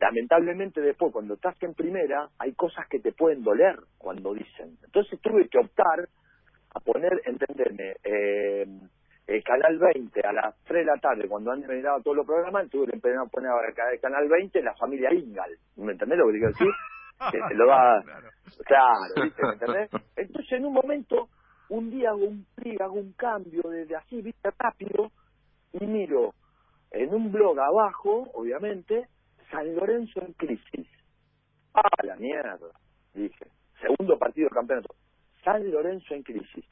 Lamentablemente 0.00 0.80
después, 0.80 1.12
cuando 1.12 1.34
estás 1.34 1.54
en 1.62 1.74
primera, 1.74 2.28
hay 2.38 2.52
cosas 2.54 2.86
que 2.88 2.98
te 2.98 3.12
pueden 3.12 3.42
doler 3.42 3.76
cuando 3.98 4.34
dicen. 4.34 4.76
Entonces 4.84 5.20
tuve 5.20 5.48
que 5.48 5.58
optar 5.58 6.08
a 6.74 6.80
poner, 6.80 7.12
entenderme, 7.24 7.94
eh, 8.04 8.66
el 9.26 9.42
Canal 9.42 9.78
20 9.78 10.20
a 10.20 10.32
las 10.32 10.54
3 10.64 10.86
de 10.86 10.92
la 10.92 11.00
tarde, 11.00 11.28
cuando 11.28 11.50
han 11.50 11.60
terminado 11.60 12.00
todos 12.02 12.18
los 12.18 12.26
programas, 12.26 12.70
tuve 12.70 12.86
que 12.86 12.96
empezar 12.96 13.18
a 13.18 13.26
poner 13.26 13.50
el 13.92 14.00
Canal 14.00 14.28
20 14.28 14.62
la 14.62 14.74
familia 14.74 15.12
Ingal. 15.12 15.50
¿Me 15.76 15.92
entendés 15.92 16.18
lo 16.18 16.26
que 16.26 16.32
quiero 16.32 16.48
decir? 16.48 16.68
que 17.32 17.38
te 17.48 17.54
lo 17.54 17.66
va... 17.66 18.02
Claro, 18.64 19.24
¿viste? 19.24 19.42
¿me 19.42 19.52
entendés? 19.54 19.90
Entonces, 20.16 20.52
en 20.52 20.66
un 20.66 20.74
momento, 20.74 21.28
un 21.70 21.90
día 21.90 22.10
hago 22.10 22.26
un 22.26 22.46
hago 22.80 22.94
un 22.94 23.12
cambio 23.12 23.62
desde 23.68 23.96
así, 23.96 24.22
viste, 24.22 24.50
rápido, 24.58 25.10
y 25.72 25.86
miro 25.86 26.32
en 26.90 27.12
un 27.12 27.32
blog 27.32 27.58
abajo, 27.58 28.28
obviamente, 28.34 29.08
San 29.50 29.74
Lorenzo 29.74 30.20
en 30.22 30.32
crisis. 30.34 30.88
Ah, 31.74 32.04
la 32.04 32.16
mierda, 32.16 32.70
dije. 33.12 33.46
Segundo 33.80 34.18
partido 34.18 34.48
de 34.48 34.54
campeonato. 34.54 34.94
San 35.44 35.70
Lorenzo 35.70 36.14
en 36.14 36.22
crisis. 36.22 36.64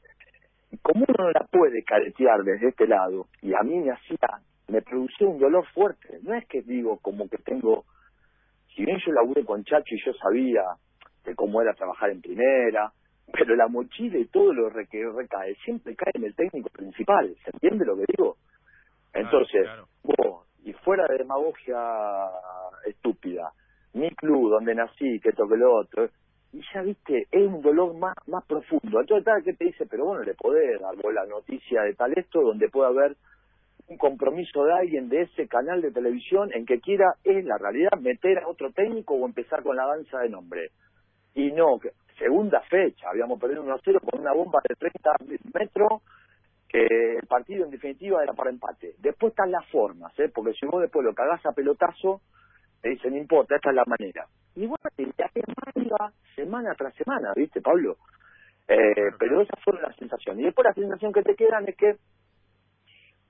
Como 0.85 1.03
uno 1.03 1.15
no 1.17 1.31
la 1.31 1.47
puede 1.51 1.83
caretear 1.83 2.43
desde 2.43 2.67
este 2.67 2.85
lado, 2.85 3.25
y 3.41 3.55
a 3.55 3.63
mí 3.63 3.79
me 3.79 3.91
hacía, 3.91 4.19
me 4.67 4.83
producía 4.83 5.27
un 5.27 5.39
dolor 5.39 5.65
fuerte. 5.73 6.19
No 6.21 6.35
es 6.35 6.45
que 6.45 6.61
digo 6.61 6.99
como 7.01 7.27
que 7.27 7.39
tengo, 7.39 7.85
si 8.67 8.85
bien 8.85 8.99
yo 9.03 9.11
laburé 9.11 9.43
con 9.43 9.63
Chacho 9.63 9.95
y 9.95 10.05
yo 10.05 10.13
sabía 10.13 10.61
de 11.23 11.33
cómo 11.33 11.59
era 11.59 11.73
trabajar 11.73 12.11
en 12.11 12.21
primera, 12.21 12.91
pero 13.33 13.55
la 13.55 13.67
mochila 13.67 14.19
y 14.19 14.27
todo 14.27 14.53
lo 14.53 14.69
que 14.69 15.09
recae 15.09 15.55
siempre 15.65 15.95
cae 15.95 16.11
en 16.13 16.25
el 16.25 16.35
técnico 16.35 16.69
principal. 16.69 17.35
¿Se 17.43 17.49
entiende 17.51 17.83
lo 17.83 17.95
que 17.95 18.05
digo? 18.15 18.37
Entonces, 19.11 19.67
vos, 20.03 20.45
y 20.65 20.73
fuera 20.73 21.07
de 21.07 21.17
demagogia 21.17 21.79
estúpida, 22.85 23.51
mi 23.93 24.11
club 24.11 24.51
donde 24.51 24.75
nací, 24.75 25.19
que 25.19 25.31
toque 25.31 25.57
lo 25.57 25.77
otro, 25.77 26.09
y 26.55 26.61
ya 26.73 26.81
viste, 26.81 27.27
es 27.31 27.47
un 27.47 27.61
dolor 27.61 27.93
más 27.95 28.15
más 28.27 28.45
profundo. 28.45 29.01
Entonces, 29.01 29.25
tal 29.25 29.43
que 29.43 29.53
te 29.53 29.65
dice, 29.65 29.85
pero 29.87 30.05
bueno, 30.05 30.23
le 30.23 30.33
podés 30.35 30.79
dar 30.79 30.95
la 30.95 31.25
noticia 31.25 31.81
de 31.81 31.93
tal 31.93 32.13
esto, 32.15 32.41
donde 32.41 32.69
puede 32.69 32.87
haber 32.87 33.17
un 33.87 33.97
compromiso 33.97 34.63
de 34.63 34.73
alguien 34.73 35.09
de 35.09 35.23
ese 35.23 35.47
canal 35.49 35.81
de 35.81 35.91
televisión 35.91 36.49
en 36.53 36.65
que 36.65 36.79
quiera, 36.79 37.15
es 37.25 37.43
la 37.43 37.57
realidad, 37.57 37.91
meter 37.99 38.39
a 38.39 38.47
otro 38.47 38.71
técnico 38.71 39.15
o 39.15 39.25
empezar 39.25 39.63
con 39.63 39.75
la 39.75 39.85
danza 39.85 40.19
de 40.19 40.29
nombre. 40.29 40.69
Y 41.33 41.51
no, 41.51 41.77
segunda 42.17 42.61
fecha, 42.61 43.09
habíamos 43.09 43.37
perdido 43.37 43.61
1-0 43.63 43.99
con 44.09 44.21
una 44.21 44.33
bomba 44.33 44.61
de 44.67 44.75
30 44.75 45.11
metros, 45.53 46.01
que 46.69 46.85
el 47.19 47.27
partido 47.27 47.65
en 47.65 47.71
definitiva 47.71 48.23
era 48.23 48.33
para 48.33 48.49
empate. 48.49 48.95
Después 48.99 49.31
están 49.31 49.51
las 49.51 49.69
formas, 49.69 50.17
¿eh? 50.19 50.31
porque 50.33 50.53
si 50.53 50.65
vos 50.65 50.81
después 50.81 51.05
lo 51.05 51.13
cagás 51.13 51.45
a 51.45 51.51
pelotazo, 51.51 52.21
te 52.85 52.91
dicen, 52.91 53.13
no 53.13 53.17
importa, 53.17 53.55
esta 53.55 53.71
es 53.71 53.75
la 53.75 53.85
manera. 53.87 54.27
Y 54.55 54.67
bueno, 54.67 54.83
ya 55.17 55.31
iba 55.73 56.11
semana 56.35 56.75
tras 56.75 56.93
semana, 56.93 57.33
¿viste, 57.35 57.59
Pablo? 57.59 57.97
Eh, 58.67 59.09
pero 59.17 59.41
esa 59.41 59.57
fue 59.63 59.73
la 59.81 59.91
sensación. 59.95 60.39
Y 60.39 60.43
después 60.43 60.65
la 60.65 60.73
sensación 60.75 61.11
que 61.11 61.23
te 61.23 61.35
quedan 61.35 61.67
es 61.67 61.75
que 61.75 61.95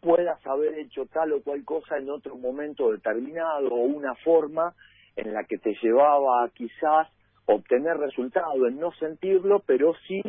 puedas 0.02 0.46
haber 0.46 0.78
hecho 0.78 1.06
tal 1.06 1.32
o 1.32 1.42
cual 1.42 1.64
cosa 1.64 1.96
en 1.98 2.10
otro 2.10 2.36
momento 2.36 2.92
determinado 2.92 3.70
o 3.70 3.78
una 3.78 4.14
forma 4.16 4.74
en 5.16 5.34
la 5.34 5.46
que 5.46 5.58
te 5.58 5.74
llevaba 5.82 6.50
quizás 6.54 7.08
obtener 7.46 7.96
resultado, 7.96 8.68
en 8.68 8.78
no 8.78 8.92
sentirlo, 8.92 9.64
pero 9.66 9.94
sí 10.06 10.22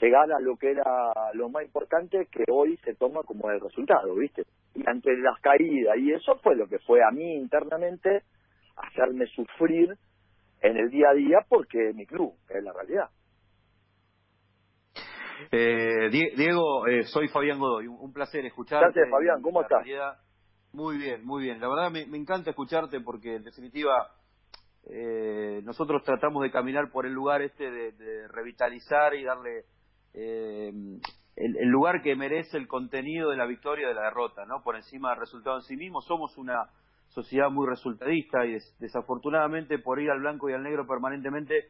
llegar 0.00 0.30
a 0.32 0.40
lo 0.40 0.56
que 0.56 0.70
era 0.70 0.84
lo 1.34 1.48
más 1.48 1.64
importante 1.64 2.26
que 2.30 2.44
hoy 2.50 2.76
se 2.78 2.94
toma 2.94 3.22
como 3.22 3.50
el 3.50 3.60
resultado, 3.60 4.14
¿viste? 4.14 4.44
Y 4.74 4.82
ante 4.88 5.16
las 5.16 5.40
caídas, 5.40 5.96
y 5.98 6.12
eso 6.12 6.36
fue 6.42 6.56
lo 6.56 6.66
que 6.66 6.78
fue 6.80 7.00
a 7.02 7.10
mí 7.10 7.34
internamente 7.36 8.22
hacerme 8.76 9.26
sufrir 9.26 9.94
en 10.60 10.76
el 10.76 10.90
día 10.90 11.10
a 11.10 11.14
día 11.14 11.38
porque 11.48 11.92
mi 11.94 12.06
club, 12.06 12.34
es 12.48 12.62
la 12.62 12.72
realidad. 12.72 13.10
Eh, 15.50 16.08
Diego, 16.10 16.86
eh, 16.86 17.02
soy 17.04 17.28
Fabián 17.28 17.58
Godoy, 17.58 17.86
un, 17.86 18.12
placer 18.12 18.44
escucharte. 18.46 18.86
Gracias, 18.86 19.10
Fabián, 19.10 19.42
¿cómo 19.42 19.62
estás? 19.62 19.84
Muy 20.72 20.96
bien, 20.96 21.24
muy 21.24 21.44
bien. 21.44 21.60
La 21.60 21.68
verdad 21.68 21.90
me, 21.90 22.06
me 22.06 22.18
encanta 22.18 22.50
escucharte 22.50 23.00
porque 23.00 23.36
en 23.36 23.44
definitiva 23.44 24.10
eh, 24.86 25.62
nosotros 25.64 26.02
tratamos 26.02 26.42
de 26.42 26.50
caminar 26.50 26.90
por 26.90 27.06
el 27.06 27.12
lugar 27.12 27.40
este 27.40 27.70
de, 27.70 28.28
revitalizar 28.28 29.14
y 29.14 29.24
darle 29.24 29.64
eh, 30.14 30.72
el, 31.36 31.68
lugar 31.68 32.02
que 32.02 32.14
merece 32.14 32.56
el 32.56 32.68
contenido 32.68 33.30
de 33.30 33.36
la 33.36 33.46
victoria 33.46 33.86
y 33.86 33.88
de 33.88 33.94
la 33.94 34.04
derrota, 34.04 34.44
¿no? 34.46 34.62
Por 34.62 34.76
encima 34.76 35.10
del 35.10 35.20
resultado 35.20 35.56
en 35.56 35.62
sí 35.62 35.76
mismo. 35.76 36.00
Somos 36.00 36.38
una 36.38 36.70
sociedad 37.08 37.50
muy 37.50 37.66
resultadista 37.66 38.46
y 38.46 38.56
desafortunadamente 38.78 39.78
por 39.78 40.00
ir 40.00 40.10
al 40.10 40.20
blanco 40.20 40.48
y 40.48 40.52
al 40.52 40.62
negro 40.62 40.86
permanentemente 40.86 41.66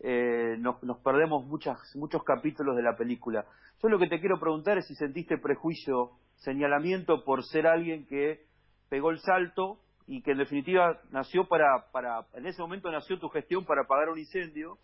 eh, 0.00 0.56
nos, 0.58 0.82
nos, 0.82 0.98
perdemos 0.98 1.44
muchas, 1.46 1.78
muchos 1.96 2.22
capítulos 2.22 2.76
de 2.76 2.82
la 2.82 2.96
película. 2.96 3.44
Yo 3.82 3.88
lo 3.88 3.98
que 3.98 4.08
te 4.08 4.20
quiero 4.20 4.38
preguntar 4.38 4.78
es 4.78 4.86
si 4.86 4.94
sentiste 4.94 5.38
prejuicio, 5.38 6.12
señalamiento 6.36 7.24
por 7.24 7.44
ser 7.44 7.66
alguien 7.66 8.06
que 8.06 8.46
pegó 8.88 9.10
el 9.10 9.18
salto 9.18 9.80
y 10.06 10.22
que 10.22 10.32
en 10.32 10.38
definitiva 10.38 11.00
nació 11.10 11.46
para, 11.48 11.90
para, 11.92 12.26
en 12.34 12.46
ese 12.46 12.62
momento 12.62 12.90
nació 12.90 13.18
tu 13.18 13.28
gestión 13.28 13.64
para 13.64 13.82
apagar 13.82 14.08
un 14.08 14.18
incendio 14.18 14.78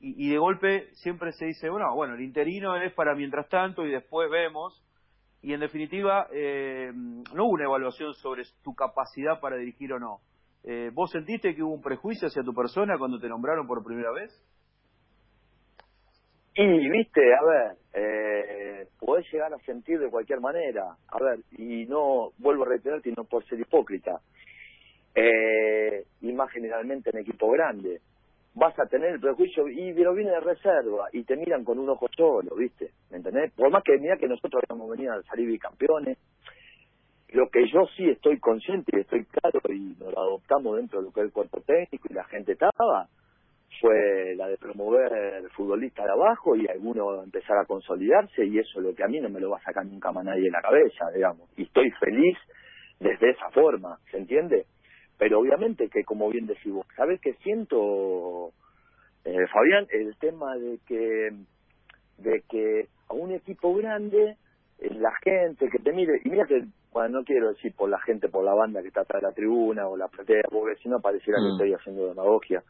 y, 0.00 0.30
de 0.30 0.38
golpe 0.38 0.88
siempre 0.94 1.32
se 1.32 1.46
dice, 1.46 1.68
bueno, 1.68 1.94
bueno, 1.94 2.14
el 2.14 2.22
interino 2.22 2.76
es 2.76 2.92
para 2.94 3.14
mientras 3.14 3.48
tanto 3.48 3.84
y 3.84 3.90
después 3.90 4.30
vemos 4.30 4.82
y 5.42 5.52
en 5.52 5.60
definitiva 5.60 6.26
eh, 6.32 6.90
no 6.94 7.44
hubo 7.44 7.52
una 7.52 7.64
evaluación 7.64 8.14
sobre 8.14 8.44
tu 8.62 8.74
capacidad 8.74 9.40
para 9.40 9.56
dirigir 9.56 9.92
o 9.92 9.98
no. 9.98 10.20
Eh, 10.64 10.90
¿Vos 10.92 11.10
sentiste 11.10 11.54
que 11.54 11.62
hubo 11.62 11.74
un 11.74 11.82
prejuicio 11.82 12.28
hacia 12.28 12.42
tu 12.42 12.54
persona 12.54 12.98
cuando 12.98 13.18
te 13.18 13.28
nombraron 13.28 13.66
por 13.66 13.84
primera 13.84 14.10
vez? 14.12 14.30
Y, 16.54 16.88
viste, 16.90 17.20
a 17.34 17.44
ver, 17.44 17.76
eh, 17.94 18.88
podés 18.98 19.30
llegar 19.32 19.52
a 19.54 19.58
sentir 19.58 19.98
de 19.98 20.10
cualquier 20.10 20.40
manera. 20.40 20.96
A 21.08 21.18
ver, 21.18 21.40
y 21.52 21.86
no, 21.86 22.32
vuelvo 22.38 22.64
a 22.64 22.68
reiterarte, 22.68 23.08
y 23.10 23.12
no 23.12 23.24
por 23.24 23.44
ser 23.46 23.60
hipócrita 23.60 24.20
eh, 25.14 26.04
y 26.20 26.32
más 26.32 26.50
generalmente 26.50 27.10
en 27.10 27.18
equipo 27.18 27.50
grande. 27.50 28.00
Vas 28.54 28.76
a 28.78 28.86
tener 28.86 29.14
el 29.14 29.20
prejuicio 29.20 29.68
y 29.68 29.92
pero 29.94 30.14
viene 30.14 30.32
de 30.32 30.40
reserva 30.40 31.08
y 31.12 31.22
te 31.24 31.36
miran 31.36 31.64
con 31.64 31.78
un 31.78 31.88
ojo 31.88 32.08
solo, 32.16 32.56
¿viste? 32.56 32.90
¿Me 33.10 33.18
entendés? 33.18 33.52
Por 33.52 33.70
más 33.70 33.82
que 33.84 33.96
mira 33.98 34.16
que 34.16 34.26
nosotros 34.26 34.62
habíamos 34.68 34.90
venido 34.90 35.12
a 35.12 35.22
salir 35.22 35.46
bicampeones, 35.46 36.18
lo 37.32 37.48
que 37.48 37.68
yo 37.68 37.86
sí 37.96 38.08
estoy 38.10 38.40
consciente 38.40 38.96
y 38.96 39.00
estoy 39.00 39.24
claro 39.24 39.60
y 39.68 39.94
nos 40.00 40.12
lo 40.12 40.20
adoptamos 40.20 40.76
dentro 40.76 41.00
de 41.00 41.06
lo 41.06 41.12
que 41.12 41.20
es 41.20 41.26
el 41.26 41.32
cuerpo 41.32 41.60
técnico 41.60 42.08
y 42.10 42.14
la 42.14 42.24
gente 42.24 42.52
estaba, 42.52 43.08
fue 43.80 44.34
la 44.36 44.48
de 44.48 44.58
promover 44.58 45.12
el 45.12 45.48
futbolista 45.50 46.04
de 46.04 46.10
abajo 46.10 46.56
y 46.56 46.66
alguno 46.66 47.22
empezar 47.22 47.56
a 47.58 47.66
consolidarse 47.66 48.44
y 48.44 48.58
eso 48.58 48.80
es 48.80 48.84
lo 48.84 48.94
que 48.94 49.04
a 49.04 49.08
mí 49.08 49.20
no 49.20 49.28
me 49.28 49.40
lo 49.40 49.50
va 49.50 49.58
a 49.58 49.62
sacar 49.62 49.86
nunca 49.86 50.10
más 50.10 50.24
nadie 50.24 50.44
de 50.44 50.50
la 50.50 50.60
cabeza, 50.60 51.10
digamos. 51.14 51.48
Y 51.56 51.62
estoy 51.62 51.90
feliz 51.92 52.36
desde 52.98 53.30
esa 53.30 53.48
forma, 53.50 53.98
¿se 54.10 54.18
entiende? 54.18 54.66
Pero 55.20 55.38
obviamente 55.38 55.90
que, 55.90 56.02
como 56.02 56.30
bien 56.30 56.46
decís 56.46 56.72
vos, 56.72 56.86
¿sabes 56.96 57.20
qué 57.20 57.34
siento, 57.42 58.52
eh, 59.26 59.46
Fabián? 59.52 59.86
El 59.90 60.16
tema 60.16 60.56
de 60.56 60.78
que, 60.86 61.28
de 62.16 62.42
que 62.48 62.88
a 63.06 63.12
un 63.12 63.30
equipo 63.32 63.74
grande, 63.74 64.36
eh, 64.78 64.94
la 64.94 65.12
gente 65.22 65.68
que 65.68 65.78
te 65.78 65.92
mire, 65.92 66.22
y 66.24 66.30
mira 66.30 66.46
que, 66.46 66.64
bueno, 66.90 67.18
no 67.18 67.24
quiero 67.24 67.50
decir 67.50 67.74
por 67.76 67.90
la 67.90 68.00
gente, 68.00 68.30
por 68.30 68.44
la 68.44 68.54
banda 68.54 68.80
que 68.80 68.88
está 68.88 69.02
atrás 69.02 69.20
de 69.20 69.28
la 69.28 69.34
tribuna 69.34 69.88
o 69.88 69.96
la 69.98 70.08
platea, 70.08 70.44
porque 70.50 70.80
si 70.82 70.88
no 70.88 71.00
pareciera 71.00 71.38
que 71.38 71.48
mm. 71.48 71.52
estoy 71.52 71.74
haciendo 71.74 72.08
demagogia. 72.08 72.62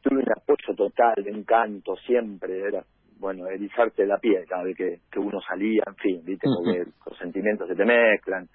Tuve 0.00 0.22
un 0.22 0.30
apoyo 0.30 0.76
total, 0.76 1.14
de 1.16 1.30
encanto, 1.30 1.96
siempre, 2.06 2.68
era, 2.68 2.84
bueno, 3.18 3.48
erizarte 3.48 4.06
la 4.06 4.18
piel 4.18 4.46
cada 4.48 4.62
vez 4.62 4.76
que, 4.76 5.00
que 5.10 5.18
uno 5.18 5.40
salía, 5.40 5.82
en 5.88 5.96
fin, 5.96 6.22
¿viste? 6.24 6.46
Porque 6.46 6.88
los 7.04 7.18
sentimientos 7.18 7.66
se 7.66 7.74
te 7.74 7.84
mezclan 7.84 8.48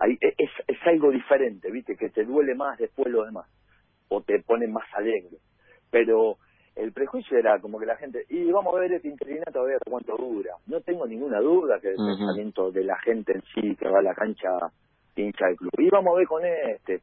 e, 0.00 0.34
es, 0.38 0.50
es 0.66 0.78
algo 0.86 1.10
diferente, 1.10 1.70
¿viste? 1.70 1.96
Que 1.96 2.10
te 2.10 2.24
duele 2.24 2.54
más 2.54 2.78
después 2.78 3.12
lo 3.12 3.24
demás, 3.24 3.46
o 4.08 4.22
te 4.22 4.40
pone 4.42 4.66
más 4.66 4.86
alegre. 4.94 5.38
Pero 5.90 6.36
el 6.76 6.92
prejuicio 6.92 7.38
era 7.38 7.60
como 7.60 7.78
que 7.78 7.86
la 7.86 7.96
gente, 7.96 8.24
y 8.28 8.50
vamos 8.50 8.74
a 8.74 8.80
ver 8.80 8.92
este 8.92 9.08
interinato 9.08 9.60
a 9.60 9.64
ver 9.64 9.78
cuánto 9.88 10.16
dura. 10.16 10.54
No 10.66 10.80
tengo 10.80 11.06
ninguna 11.06 11.40
duda 11.40 11.78
que 11.80 11.90
el 11.90 11.96
pensamiento 11.96 12.70
de 12.72 12.84
la 12.84 12.98
gente 13.00 13.32
en 13.32 13.42
sí 13.54 13.76
que 13.76 13.88
va 13.88 14.00
a 14.00 14.02
la 14.02 14.14
cancha 14.14 14.50
hincha 15.16 15.46
del 15.46 15.56
club. 15.56 15.72
Y 15.78 15.88
vamos 15.90 16.14
a 16.14 16.18
ver 16.18 16.26
con 16.26 16.44
este. 16.44 17.00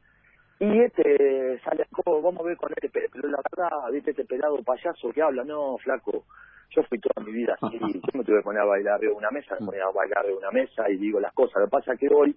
Y 0.60 0.80
este 0.80 1.58
sale, 1.64 1.86
vamos 2.06 2.40
a 2.40 2.44
ver 2.44 2.56
con 2.56 2.70
este, 2.70 2.88
pero 2.88 3.28
la 3.28 3.40
verdad, 3.50 3.90
viste 3.90 4.10
este 4.12 4.24
pelado 4.24 4.62
payaso 4.62 5.10
que 5.12 5.20
habla, 5.20 5.42
no, 5.42 5.76
flaco, 5.78 6.24
yo 6.70 6.82
fui 6.84 7.00
toda 7.00 7.26
mi 7.26 7.32
vida 7.32 7.56
así, 7.60 7.78
yo 7.80 8.18
me 8.18 8.24
tuve 8.24 8.38
que 8.38 8.44
poner 8.44 8.62
a 8.62 8.66
bailar 8.66 9.00
de 9.00 9.08
una 9.08 9.30
mesa, 9.30 9.56
me 9.58 9.66
ponía 9.66 9.82
a 9.82 9.90
bailar 9.90 10.24
de 10.24 10.34
una 10.34 10.50
mesa 10.52 10.88
y 10.88 10.98
digo 10.98 11.18
las 11.18 11.32
cosas. 11.32 11.56
Lo 11.62 11.66
que 11.66 11.70
pasa 11.70 11.94
es 11.94 11.98
que 11.98 12.08
hoy 12.14 12.36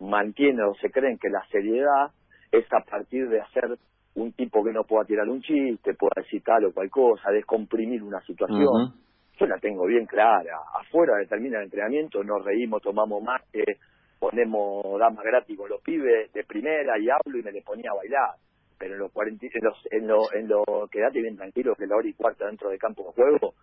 mantiene 0.00 0.62
o 0.64 0.74
se 0.74 0.90
creen 0.90 1.18
que 1.18 1.28
la 1.28 1.44
seriedad 1.50 2.10
es 2.52 2.66
a 2.72 2.80
partir 2.80 3.28
de 3.28 3.40
hacer 3.40 3.78
un 4.14 4.32
tipo 4.32 4.64
que 4.64 4.72
no 4.72 4.84
pueda 4.84 5.04
tirar 5.04 5.28
un 5.28 5.40
chiste, 5.40 5.94
pueda 5.94 6.22
decir 6.22 6.42
tal 6.42 6.64
o 6.64 6.72
cual 6.72 6.90
cosa, 6.90 7.30
descomprimir 7.30 8.02
una 8.02 8.20
situación. 8.22 8.94
Yo 9.38 9.46
la 9.46 9.58
tengo 9.58 9.86
bien 9.86 10.06
clara. 10.06 10.58
Afuera 10.80 11.14
termina 11.28 11.58
el 11.58 11.64
entrenamiento, 11.64 12.24
nos 12.24 12.44
reímos, 12.44 12.82
tomamos 12.82 13.22
mate, 13.22 13.78
ponemos 14.18 14.98
damas 14.98 15.24
gratis 15.24 15.56
con 15.56 15.68
los 15.68 15.80
pibes 15.82 16.32
de 16.32 16.44
primera 16.44 16.98
y 16.98 17.08
hablo 17.08 17.38
y 17.38 17.42
me 17.42 17.52
les 17.52 17.64
ponía 17.64 17.90
a 17.92 17.96
bailar. 17.96 18.34
Pero 18.76 18.94
en 18.94 19.00
los, 19.00 19.12
40, 19.12 19.46
en, 19.46 19.64
los 19.64 19.88
en 19.90 20.06
lo, 20.06 20.32
en 20.32 20.48
lo 20.48 20.88
quedate 20.90 21.20
bien 21.20 21.36
tranquilo 21.36 21.74
que 21.76 21.86
la 21.86 21.96
hora 21.96 22.08
y 22.08 22.14
cuarta 22.14 22.46
dentro 22.46 22.70
de 22.70 22.78
campo 22.78 23.04
de 23.04 23.12
juego 23.12 23.54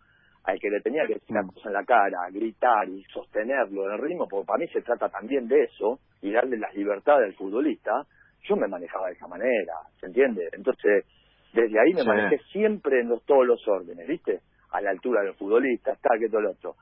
al 0.46 0.60
que 0.60 0.70
le 0.70 0.80
tenía 0.82 1.06
que 1.08 1.16
decir 1.16 1.32
una 1.32 1.48
cosa 1.48 1.70
en 1.70 1.74
la 1.74 1.84
cara, 1.84 2.30
gritar 2.32 2.88
y 2.88 3.04
sostenerlo 3.06 3.88
en 3.88 3.94
el 3.94 4.00
ritmo, 4.00 4.28
porque 4.28 4.46
para 4.46 4.60
mí 4.60 4.68
se 4.68 4.82
trata 4.82 5.10
también 5.10 5.48
de 5.48 5.64
eso, 5.64 6.00
y 6.22 6.32
darle 6.32 6.58
las 6.58 6.74
libertades 6.76 7.26
al 7.26 7.34
futbolista, 7.36 8.06
yo 8.44 8.56
me 8.56 8.68
manejaba 8.68 9.08
de 9.08 9.14
esa 9.14 9.28
manera, 9.28 9.74
¿se 10.00 10.06
entiende? 10.06 10.48
Entonces, 10.54 11.06
desde 11.54 11.80
ahí 11.80 11.94
me 11.94 12.04
manejé 12.04 12.38
siempre 12.52 13.00
en 13.02 13.10
los, 13.10 13.24
todos 13.26 13.46
los 13.46 13.68
órdenes, 13.68 14.08
¿viste? 14.08 14.42
A 14.72 14.82
la 14.82 14.92
altura 14.92 15.24
del 15.24 15.34
futbolista, 15.34 15.94
está 15.94 16.10
que 16.20 16.30
todo 16.30 16.42
lo 16.42 16.52
otro. 16.52 16.76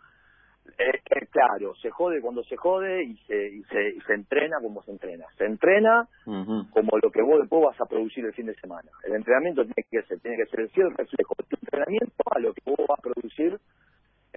Eh, 0.78 1.28
claro, 1.32 1.76
se 1.76 1.90
jode 1.90 2.22
cuando 2.22 2.44
se 2.44 2.56
jode 2.56 3.04
y 3.04 3.18
se, 3.28 3.50
y 3.50 3.64
se, 3.64 4.02
se 4.06 4.14
entrena 4.14 4.58
como 4.62 4.82
se 4.84 4.92
entrena. 4.92 5.26
Se 5.38 5.46
entrena 5.46 6.08
como 6.26 6.98
lo 7.02 7.12
que 7.12 7.22
vos 7.22 7.40
después 7.40 7.64
vas 7.64 7.80
a 7.82 7.86
producir 7.86 8.26
el 8.26 8.34
fin 8.34 8.46
de 8.46 8.56
semana. 8.56 8.90
El 9.04 9.16
entrenamiento 9.16 9.64
tiene 9.64 9.86
que 9.90 10.02
ser, 10.04 10.20
tiene 10.20 10.38
que 10.38 10.46
ser 10.46 10.62
el 10.62 10.70
fiel 10.70 10.92
reflejo 10.92 11.36
de 11.38 11.44
tu 11.50 11.56
entrenamiento 11.62 12.24
a 12.32 12.40
lo 12.40 12.54
que 12.54 12.62
vos 12.66 12.88
vas 12.88 13.00
a 13.00 13.02
producir 13.02 13.60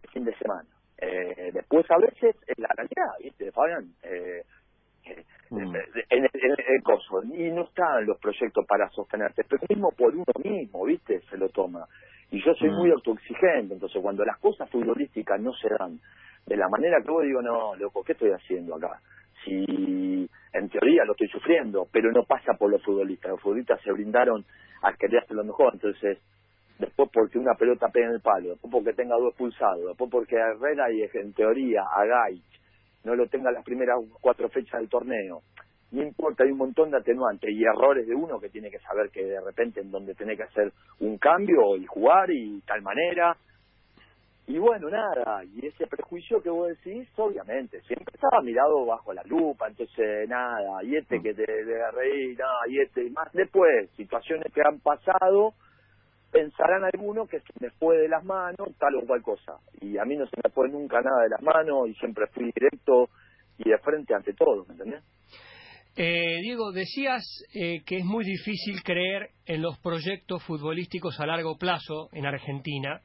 el 0.03 0.11
fin 0.11 0.25
de 0.25 0.35
semana. 0.37 0.69
Eh, 0.99 1.51
después 1.53 1.85
a 1.91 1.99
veces 1.99 2.37
es 2.47 2.59
la 2.59 2.69
realidad, 2.75 3.13
¿viste, 3.23 3.53
Fabián? 3.53 3.93
Eh, 4.03 4.43
mm. 5.51 5.59
en, 6.11 6.25
el, 6.25 6.31
en, 6.33 6.83
coso. 6.83 7.23
Y 7.25 7.51
no 7.51 7.63
están 7.63 8.07
los 8.07 8.19
proyectos 8.19 8.65
para 8.67 8.89
sostenerse, 8.91 9.43
pero 9.49 9.63
mismo 9.69 9.91
por 9.97 10.15
uno 10.15 10.25
mismo, 10.43 10.85
¿viste? 10.85 11.21
Se 11.31 11.37
lo 11.37 11.49
toma. 11.49 11.87
Y 12.31 12.45
yo 12.45 12.55
soy 12.55 12.71
mm. 12.71 12.75
muy 12.75 12.91
autoexigente, 12.91 13.75
entonces 13.75 14.01
cuando 14.03 14.25
las 14.25 14.39
cosas 14.39 14.69
futbolísticas 14.71 15.41
no 15.41 15.53
se 15.55 15.69
dan 15.79 15.99
de 16.47 16.57
la 16.57 16.69
manera 16.69 16.99
que 17.03 17.11
vos 17.11 17.25
digo, 17.25 17.43
no, 17.43 17.75
loco, 17.77 18.03
¿qué 18.05 18.13
estoy 18.13 18.31
haciendo 18.31 18.77
acá? 18.77 19.01
Si 19.45 20.29
en 20.53 20.69
teoría 20.69 21.05
lo 21.05 21.13
estoy 21.13 21.29
sufriendo, 21.29 21.87
pero 21.93 22.11
no 22.13 22.25
pasa 22.25 22.55
por 22.55 22.71
los 22.71 22.83
futbolistas. 22.83 23.33
Los 23.33 23.41
futbolistas 23.41 23.81
se 23.83 23.93
brindaron 23.93 24.45
a 24.83 24.93
querer 24.95 25.23
hacer 25.23 25.37
lo 25.37 25.45
mejor, 25.45 25.75
entonces 25.75 26.19
después 26.79 27.11
porque 27.13 27.39
una 27.39 27.55
pelota 27.55 27.89
pega 27.89 28.07
en 28.07 28.15
el 28.15 28.21
palo, 28.21 28.51
después 28.51 28.73
porque 28.73 28.93
tenga 28.93 29.17
dos 29.17 29.35
pulsados, 29.35 29.87
después 29.87 30.11
porque 30.11 30.37
Herrera 30.37 30.91
y 30.93 31.03
en 31.03 31.33
teoría 31.33 31.83
a 31.83 32.05
Gaich 32.05 32.43
no 33.07 33.15
lo 33.15 33.29
tenga 33.29 33.53
las 33.53 33.65
primeras 33.65 33.99
cuatro 34.21 34.49
fechas 34.49 34.81
del 34.81 34.91
torneo. 34.91 35.43
No 35.93 36.03
importa, 36.03 36.43
hay 36.43 36.51
un 36.51 36.59
montón 36.59 36.91
de 36.91 36.97
atenuantes 36.97 37.49
y 37.49 37.63
errores 37.63 38.07
de 38.09 38.15
uno 38.15 38.41
que 38.41 38.51
tiene 38.51 38.69
que 38.69 38.81
saber 38.81 39.11
que 39.11 39.25
de 39.25 39.41
repente 39.41 39.81
en 39.81 39.93
donde 39.93 40.17
tiene 40.17 40.37
que 40.37 40.43
hacer 40.43 40.73
un 40.99 41.17
cambio 41.17 41.77
y 41.77 41.87
jugar 41.87 42.29
y 42.31 42.61
tal 42.63 42.83
manera, 42.83 43.37
y 44.49 44.59
bueno, 44.59 44.89
nada, 44.89 45.43
y 45.45 45.67
ese 45.67 45.87
prejuicio 45.89 46.41
que 46.41 46.51
vos 46.51 46.69
decís, 46.69 47.09
obviamente, 47.17 47.81
siempre 47.81 48.15
estaba 48.15 48.41
mirado 48.43 48.85
bajo 48.87 49.13
la 49.13 49.23
lupa, 49.25 49.67
entonces 49.67 50.29
nada, 50.29 50.85
y 50.85 50.97
este 50.97 51.21
que 51.21 51.35
te 51.35 51.43
de 51.43 51.91
reír, 51.91 52.39
nada, 52.39 52.61
y 52.69 52.81
este, 52.81 53.05
y 53.05 53.11
más 53.11 53.33
después, 53.33 53.91
situaciones 53.97 54.53
que 54.53 54.63
han 54.65 54.79
pasado, 54.81 55.55
pensarán 56.37 56.85
algunos 56.85 57.31
que 57.31 57.41
se 57.41 57.53
me 57.61 57.71
fue 57.71 57.97
de 57.97 58.09
las 58.09 58.23
manos 58.23 58.69
tal 58.79 58.95
o 58.97 59.07
cual 59.07 59.23
cosa. 59.23 59.55
Y 59.81 59.97
a 59.97 60.05
mí 60.05 60.17
no 60.17 60.27
se 60.27 60.37
me 60.45 60.51
fue 60.51 60.69
nunca 60.69 61.01
nada 61.01 61.23
de 61.23 61.31
las 61.31 61.41
manos 61.41 61.89
y 61.89 61.95
siempre 61.95 62.27
fui 62.27 62.53
directo 62.55 63.09
y 63.57 63.71
de 63.71 63.79
frente 63.79 64.15
ante 64.15 64.35
todo, 64.35 64.67
¿me 64.67 64.75
entendés? 64.75 65.03
Eh, 65.97 66.41
Diego, 66.43 66.73
decías 66.73 67.25
eh, 67.55 67.83
que 67.87 67.97
es 67.97 68.05
muy 68.05 68.23
difícil 68.23 68.83
creer 68.83 69.31
en 69.47 69.63
los 69.63 69.79
proyectos 69.79 70.43
futbolísticos 70.43 71.19
a 71.21 71.27
largo 71.27 71.57
plazo 71.57 72.11
en 72.13 72.27
Argentina. 72.27 73.01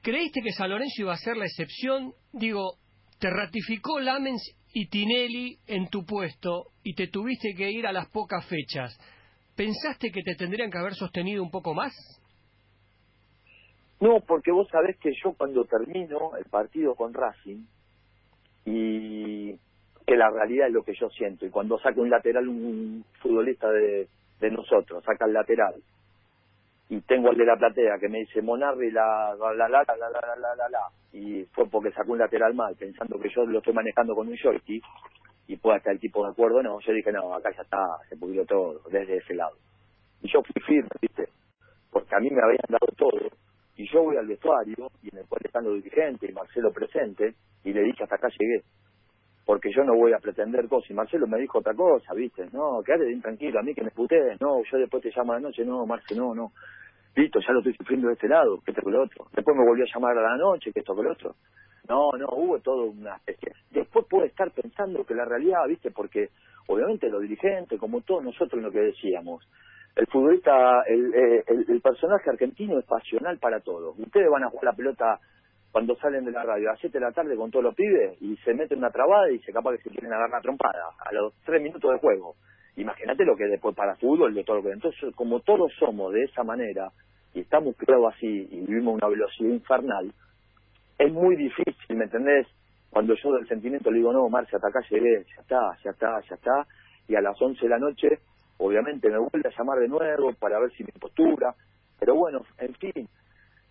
¿Creíste 0.00 0.40
que 0.40 0.52
San 0.52 0.70
Lorenzo 0.70 1.02
iba 1.02 1.12
a 1.12 1.18
ser 1.18 1.36
la 1.36 1.44
excepción? 1.44 2.14
Digo, 2.32 2.78
te 3.18 3.28
ratificó 3.28 4.00
Lamens 4.00 4.42
y 4.72 4.88
Tinelli 4.88 5.58
en 5.66 5.88
tu 5.88 6.06
puesto 6.06 6.68
y 6.82 6.94
te 6.94 7.08
tuviste 7.08 7.52
que 7.54 7.70
ir 7.70 7.86
a 7.86 7.92
las 7.92 8.08
pocas 8.08 8.46
fechas. 8.46 8.98
¿Pensaste 9.54 10.10
que 10.10 10.22
te 10.22 10.34
tendrían 10.34 10.70
que 10.70 10.78
haber 10.78 10.94
sostenido 10.94 11.42
un 11.42 11.50
poco 11.50 11.74
más? 11.74 11.92
No, 14.02 14.18
porque 14.18 14.50
vos 14.50 14.66
sabés 14.68 14.96
que 14.98 15.12
yo 15.22 15.32
cuando 15.34 15.64
termino 15.64 16.36
el 16.36 16.44
partido 16.46 16.96
con 16.96 17.14
Racing 17.14 17.64
y 18.64 19.52
que 20.04 20.16
la 20.16 20.28
realidad 20.28 20.66
es 20.66 20.72
lo 20.72 20.82
que 20.82 20.94
yo 20.98 21.08
siento 21.10 21.46
y 21.46 21.50
cuando 21.50 21.78
saca 21.78 22.00
un 22.00 22.10
lateral 22.10 22.48
un 22.48 23.04
futbolista 23.20 23.70
de, 23.70 24.08
de 24.40 24.50
nosotros, 24.50 25.04
saca 25.04 25.26
el 25.26 25.32
lateral 25.32 25.74
y 26.88 27.00
tengo 27.02 27.30
al 27.30 27.36
de 27.36 27.44
la 27.46 27.56
platea 27.56 28.00
que 28.00 28.08
me 28.08 28.18
dice 28.18 28.42
Monarri 28.42 28.90
la 28.90 29.36
la 29.38 29.54
la 29.54 29.68
la 29.68 29.84
la 29.84 30.10
la 30.10 30.36
la 30.36 30.54
la 30.56 30.68
la 30.68 30.88
y 31.12 31.44
fue 31.52 31.68
porque 31.70 31.92
sacó 31.92 32.10
un 32.10 32.18
lateral 32.18 32.54
mal 32.54 32.74
pensando 32.74 33.20
que 33.20 33.28
yo 33.28 33.46
lo 33.46 33.58
estoy 33.58 33.72
manejando 33.72 34.16
con 34.16 34.26
un 34.26 34.36
joystick 34.36 34.82
y 35.46 35.56
pueda 35.58 35.76
estar 35.76 35.92
el 35.92 36.00
tipo 36.00 36.24
de 36.24 36.32
acuerdo 36.32 36.60
no 36.60 36.80
yo 36.80 36.92
dije 36.92 37.12
no 37.12 37.34
acá 37.36 37.50
ya 37.54 37.62
está 37.62 37.78
se 38.08 38.16
pudrió 38.16 38.44
todo 38.46 38.80
desde 38.90 39.18
ese 39.18 39.34
lado 39.34 39.56
y 40.22 40.28
yo 40.28 40.42
fui 40.42 40.60
firme 40.66 40.90
viste 41.00 41.28
porque 41.92 42.16
a 42.16 42.18
mí 42.18 42.30
me 42.30 42.42
habían 42.42 42.66
dado 42.68 42.88
todo 42.96 43.30
y 43.82 43.88
yo 43.92 44.02
voy 44.02 44.16
al 44.16 44.26
vestuario 44.26 44.90
y 45.02 45.08
en 45.12 45.18
el 45.18 45.26
cual 45.26 45.40
están 45.44 45.64
los 45.64 45.74
dirigentes 45.74 46.30
y 46.30 46.32
Marcelo 46.32 46.72
presente 46.72 47.34
y 47.64 47.72
le 47.72 47.82
dije 47.82 48.04
hasta 48.04 48.14
acá 48.14 48.28
llegué 48.28 48.62
porque 49.44 49.70
yo 49.74 49.82
no 49.82 49.96
voy 49.96 50.12
a 50.12 50.18
pretender 50.18 50.68
cosas. 50.68 50.90
Y 50.90 50.94
Marcelo 50.94 51.26
me 51.26 51.40
dijo 51.40 51.58
otra 51.58 51.74
cosa, 51.74 52.14
¿viste? 52.14 52.46
No, 52.52 52.80
quédate 52.86 53.06
bien 53.06 53.20
tranquilo, 53.20 53.58
a 53.58 53.62
mí 53.62 53.74
que 53.74 53.82
me 53.82 53.90
putees, 53.90 54.40
no, 54.40 54.62
yo 54.70 54.78
después 54.78 55.02
te 55.02 55.10
llamo 55.14 55.32
a 55.32 55.34
la 55.34 55.40
noche, 55.40 55.64
no, 55.64 55.84
Marcelo, 55.84 56.28
no, 56.28 56.34
no 56.34 56.52
listo, 57.14 57.40
ya 57.40 57.52
lo 57.52 57.58
estoy 57.58 57.74
sufriendo 57.74 58.08
de 58.08 58.14
este 58.14 58.28
lado, 58.28 58.60
que 58.64 58.70
esto 58.70 58.82
con 58.82 58.92
lo 58.92 59.02
otro. 59.02 59.26
Después 59.32 59.56
me 59.56 59.64
volvió 59.64 59.84
a 59.84 59.92
llamar 59.92 60.16
a 60.16 60.22
la 60.22 60.36
noche, 60.36 60.72
que 60.72 60.80
esto 60.80 60.94
con 60.94 61.04
lo 61.04 61.12
otro. 61.12 61.34
No, 61.88 62.10
no, 62.18 62.26
hubo 62.36 62.60
todo 62.60 62.84
una 62.84 63.16
especie. 63.16 63.52
Después 63.70 64.06
puede 64.08 64.28
estar 64.28 64.50
pensando 64.52 65.04
que 65.04 65.14
la 65.14 65.24
realidad, 65.24 65.66
viste, 65.68 65.90
porque 65.90 66.28
obviamente 66.68 67.10
los 67.10 67.20
dirigentes, 67.20 67.78
como 67.78 68.00
todos 68.02 68.24
nosotros 68.24 68.62
lo 68.62 68.70
que 68.70 68.80
decíamos, 68.80 69.46
el 69.94 70.06
futbolista, 70.06 70.82
el, 70.86 71.14
eh, 71.14 71.44
el, 71.46 71.80
personaje 71.80 72.30
argentino 72.30 72.78
es 72.78 72.84
pasional 72.86 73.38
para 73.38 73.60
todos. 73.60 73.98
Ustedes 73.98 74.28
van 74.30 74.44
a 74.44 74.48
jugar 74.48 74.64
la 74.64 74.72
pelota 74.72 75.20
cuando 75.70 75.96
salen 75.96 76.24
de 76.24 76.32
la 76.32 76.44
radio 76.44 76.70
a 76.70 76.76
7 76.76 76.98
de 76.98 77.04
la 77.04 77.12
tarde 77.12 77.36
con 77.36 77.50
todos 77.50 77.64
los 77.64 77.74
pibes 77.74 78.20
y 78.20 78.36
se 78.38 78.54
meten 78.54 78.78
una 78.78 78.90
trabada 78.90 79.30
y 79.30 79.38
se 79.40 79.52
capaz 79.52 79.72
que 79.72 79.82
se 79.82 79.90
quieren 79.90 80.12
agarrar 80.12 80.30
una 80.30 80.40
trompada 80.40 80.84
a 80.98 81.12
los 81.12 81.34
3 81.44 81.62
minutos 81.62 81.92
de 81.92 81.98
juego. 81.98 82.36
Imagínate 82.76 83.24
lo 83.24 83.36
que 83.36 83.44
después 83.44 83.76
para 83.76 83.96
fútbol, 83.96 84.34
de 84.34 84.44
todo 84.44 84.56
lo 84.56 84.62
que. 84.62 84.70
Entonces, 84.70 85.14
como 85.14 85.40
todos 85.40 85.70
somos 85.78 86.12
de 86.12 86.22
esa 86.24 86.42
manera 86.42 86.90
y 87.34 87.40
estamos 87.40 87.76
creados 87.76 88.14
así 88.14 88.48
y 88.50 88.60
vivimos 88.60 88.94
una 88.94 89.08
velocidad 89.08 89.50
infernal, 89.50 90.12
es 90.98 91.12
muy 91.12 91.36
difícil, 91.36 91.96
¿me 91.96 92.04
entendés? 92.04 92.46
Cuando 92.90 93.14
yo 93.14 93.32
del 93.32 93.48
sentimiento 93.48 93.90
le 93.90 93.98
digo, 93.98 94.12
no, 94.12 94.28
Marcia, 94.28 94.56
hasta 94.56 94.68
acá 94.68 94.80
llegué, 94.88 95.24
ya 95.24 95.42
está, 95.42 95.60
ya 95.82 95.90
está, 95.90 96.20
ya 96.28 96.34
está, 96.34 96.66
y 97.08 97.14
a 97.14 97.20
las 97.20 97.40
11 97.40 97.60
de 97.60 97.68
la 97.68 97.78
noche, 97.78 98.20
obviamente 98.62 99.10
me 99.10 99.18
vuelve 99.18 99.48
a 99.48 99.58
llamar 99.58 99.78
de 99.80 99.88
nuevo 99.88 100.32
para 100.34 100.60
ver 100.60 100.70
si 100.72 100.84
mi 100.84 100.92
postura, 100.92 101.54
pero 101.98 102.14
bueno, 102.14 102.42
en 102.58 102.74
fin, 102.74 103.08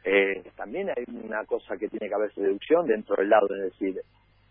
eh, 0.03 0.43
también 0.55 0.89
hay 0.89 1.05
una 1.23 1.45
cosa 1.45 1.77
que 1.77 1.87
tiene 1.87 2.09
que 2.09 2.15
haber 2.15 2.33
seducción 2.33 2.85
dentro 2.87 3.15
del 3.15 3.29
lado, 3.29 3.47
es 3.55 3.71
decir, 3.71 4.01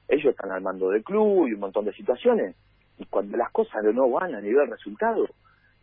ellos 0.08 0.30
están 0.30 0.50
al 0.50 0.62
mando 0.62 0.88
del 0.90 1.04
club 1.04 1.46
y 1.46 1.54
un 1.54 1.60
montón 1.60 1.84
de 1.84 1.92
situaciones, 1.92 2.56
y 2.98 3.04
cuando 3.06 3.36
las 3.36 3.50
cosas 3.52 3.82
no 3.92 4.10
van 4.10 4.34
a 4.34 4.40
nivel 4.40 4.68
resultado, 4.70 5.26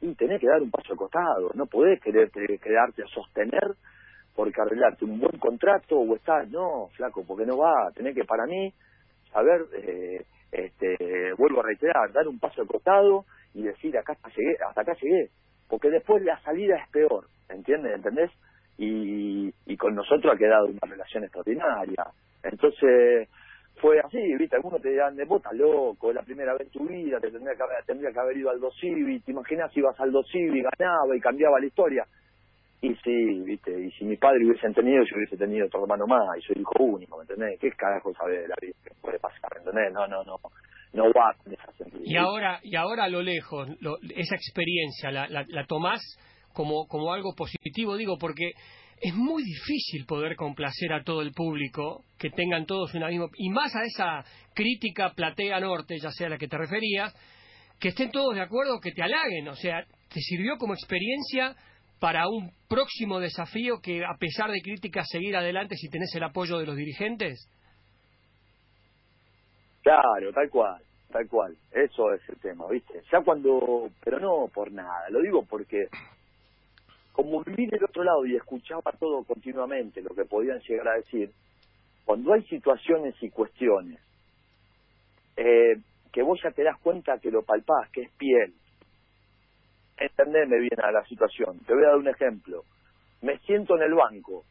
y 0.02 0.14
tenés 0.16 0.42
que 0.42 0.48
dar 0.48 0.62
un 0.62 0.72
paso 0.72 0.94
al 0.94 0.98
costado, 0.98 1.52
no 1.54 1.66
podés 1.68 2.02
querer 2.02 2.30
quedarte 2.32 3.04
a 3.04 3.08
sostener 3.08 3.76
porque 4.36 4.62
arreglarte 4.62 5.06
un 5.06 5.20
buen 5.20 5.40
contrato 5.40 5.98
o 5.98 6.16
estás, 6.16 6.48
no, 6.50 6.90
flaco, 6.96 7.24
porque 7.26 7.46
no 7.46 7.58
va, 7.58 7.90
tenés 7.96 8.14
que 8.14 8.24
para 8.24 8.46
mí 8.46 8.72
saber, 9.32 9.66
eh, 9.74 10.26
este, 10.52 11.34
vuelvo 11.36 11.62
a 11.62 11.64
reiterar, 11.64 12.12
dar 12.14 12.28
un 12.28 12.38
paso 12.40 12.62
al 12.62 12.68
costado 12.68 13.26
y 13.58 13.64
decir 13.64 13.98
acá 13.98 14.16
llegué, 14.36 14.56
hasta 14.68 14.82
acá 14.82 14.94
llegué, 15.02 15.30
porque 15.68 15.90
después 15.90 16.22
la 16.24 16.40
salida 16.42 16.78
es 16.78 16.90
peor, 16.92 17.26
¿entiendes? 17.50 17.96
¿Entendés? 17.96 18.32
Y, 18.78 19.52
y 19.66 19.78
con 19.78 19.96
nosotros 19.96 20.32
ha 20.32 20.38
quedado 20.38 20.68
una 20.68 20.80
relación 20.88 21.24
extraordinaria. 21.24 22.06
Entonces, 22.44 23.28
fue 23.82 24.00
así, 24.00 24.20
¿viste? 24.38 24.56
Algunos 24.56 24.80
te 24.80 24.90
dirán, 24.90 25.16
de 25.16 25.26
puta 25.26 25.52
loco, 25.54 26.14
la 26.14 26.22
primera 26.22 26.54
vez 26.54 26.68
en 26.68 26.70
tu 26.70 26.88
vida, 26.88 27.20
te 27.20 27.32
tendría 27.32 27.56
que 27.56 27.64
haber, 27.64 27.84
tendría 27.86 28.12
que 28.12 28.20
haber 28.20 28.38
ido 28.38 28.52
al 28.52 28.60
Dosivi, 28.60 29.20
te 29.22 29.32
imaginas 29.32 29.74
si 29.74 29.80
ibas 29.80 30.00
al 30.00 30.12
Dosivi, 30.12 30.62
ganaba 30.62 31.16
y 31.16 31.20
cambiaba 31.20 31.60
la 31.60 31.66
historia. 31.66 32.06
Y 32.82 32.94
sí, 32.98 33.42
¿viste? 33.44 33.72
Y 33.72 33.90
si 33.94 34.06
mi 34.06 34.18
padre 34.18 34.46
hubiese 34.46 34.70
tenido, 34.70 35.04
yo 35.04 35.18
hubiese 35.18 35.36
tenido 35.36 35.66
otro 35.66 35.82
hermano 35.82 36.06
más, 36.06 36.38
y 36.38 36.42
soy 36.42 36.62
hijo 36.62 36.84
único, 36.84 37.18
¿me 37.18 37.24
entendés? 37.24 37.60
¿Qué 37.60 37.72
carajo 37.72 38.14
sabe 38.14 38.42
de 38.42 38.48
la 38.50 38.56
vida 38.62 38.76
que 38.84 38.92
puede 39.02 39.18
pasar, 39.18 39.50
¿me 39.56 39.60
entendés? 39.62 39.92
No, 39.94 40.08
no, 40.08 40.24
no, 40.24 40.38
no 40.94 41.06
va. 41.12 41.36
Y 42.04 42.16
ahora, 42.16 42.60
y 42.64 42.76
ahora 42.76 43.06
a 43.06 43.10
lo 43.10 43.22
lejos, 43.22 43.70
esa 44.16 44.36
experiencia, 44.36 45.12
¿la, 45.12 45.28
la, 45.28 45.46
la 45.48 45.66
tomás 45.66 46.02
como, 46.54 46.88
como 46.88 47.14
algo 47.14 47.34
positivo? 47.36 47.96
Digo, 47.98 48.18
porque 48.18 48.52
es 49.00 49.14
muy 49.14 49.44
difícil 49.44 50.06
poder 50.06 50.36
complacer 50.36 50.92
a 50.94 51.04
todo 51.04 51.22
el 51.22 51.32
público, 51.32 52.04
que 52.18 52.30
tengan 52.30 52.66
todos 52.66 52.94
una 52.96 53.10
misma... 53.10 53.28
Y 53.36 53.50
más 53.50 53.76
a 53.76 53.84
esa 53.84 54.26
crítica 54.54 55.14
platea 55.14 55.60
norte, 55.60 55.98
ya 56.02 56.12
sea 56.12 56.28
a 56.28 56.30
la 56.32 56.38
que 56.38 56.48
te 56.48 56.58
referías, 56.58 57.14
que 57.80 57.90
estén 57.90 58.10
todos 58.10 58.34
de 58.34 58.42
acuerdo, 58.42 58.80
que 58.80 58.92
te 58.92 59.04
halaguen. 59.04 59.48
O 59.50 59.56
sea, 59.56 59.86
¿te 60.10 60.20
sirvió 60.20 60.58
como 60.58 60.74
experiencia 60.74 61.56
para 62.00 62.28
un 62.28 62.52
próximo 62.68 63.20
desafío 63.20 63.80
que, 63.82 64.04
a 64.04 64.18
pesar 64.20 64.52
de 64.52 64.62
críticas, 64.62 65.08
seguir 65.10 65.36
adelante 65.36 65.76
si 65.76 65.90
tenés 65.90 66.14
el 66.16 66.24
apoyo 66.24 66.58
de 66.58 66.66
los 66.66 66.76
dirigentes? 66.76 67.48
Claro, 69.88 70.34
tal 70.34 70.50
cual, 70.50 70.82
tal 71.10 71.30
cual. 71.30 71.56
Eso 71.72 72.12
es 72.12 72.22
el 72.28 72.38
tema, 72.42 72.68
¿viste? 72.68 73.02
Ya 73.10 73.22
cuando... 73.22 73.90
Pero 74.04 74.20
no 74.20 74.50
por 74.54 74.70
nada, 74.70 75.10
lo 75.10 75.22
digo 75.22 75.46
porque 75.50 75.88
como 77.14 77.42
vivir 77.42 77.70
del 77.70 77.86
otro 77.86 78.04
lado 78.04 78.26
y 78.26 78.36
escuchaba 78.36 78.92
todo 79.00 79.24
continuamente 79.24 80.02
lo 80.02 80.10
que 80.10 80.26
podían 80.26 80.60
llegar 80.60 80.90
a 80.90 80.98
decir, 80.98 81.32
cuando 82.04 82.34
hay 82.34 82.44
situaciones 82.48 83.16
y 83.22 83.30
cuestiones 83.30 84.02
eh, 85.38 85.78
que 86.12 86.22
vos 86.22 86.38
ya 86.44 86.52
te 86.52 86.64
das 86.64 86.78
cuenta 86.80 87.20
que 87.20 87.32
lo 87.32 87.44
palpás, 87.44 87.90
que 87.92 88.02
es 88.02 88.12
piel, 88.18 88.54
entendeme 89.96 90.60
bien 90.60 90.82
a 90.84 90.92
la 90.92 91.06
situación. 91.06 91.60
Te 91.60 91.74
voy 91.74 91.86
a 91.86 91.92
dar 91.92 91.96
un 91.96 92.10
ejemplo. 92.10 92.64
Me 93.22 93.38
siento 93.40 93.78
en 93.78 93.84
el 93.84 93.94
banco, 93.94 94.44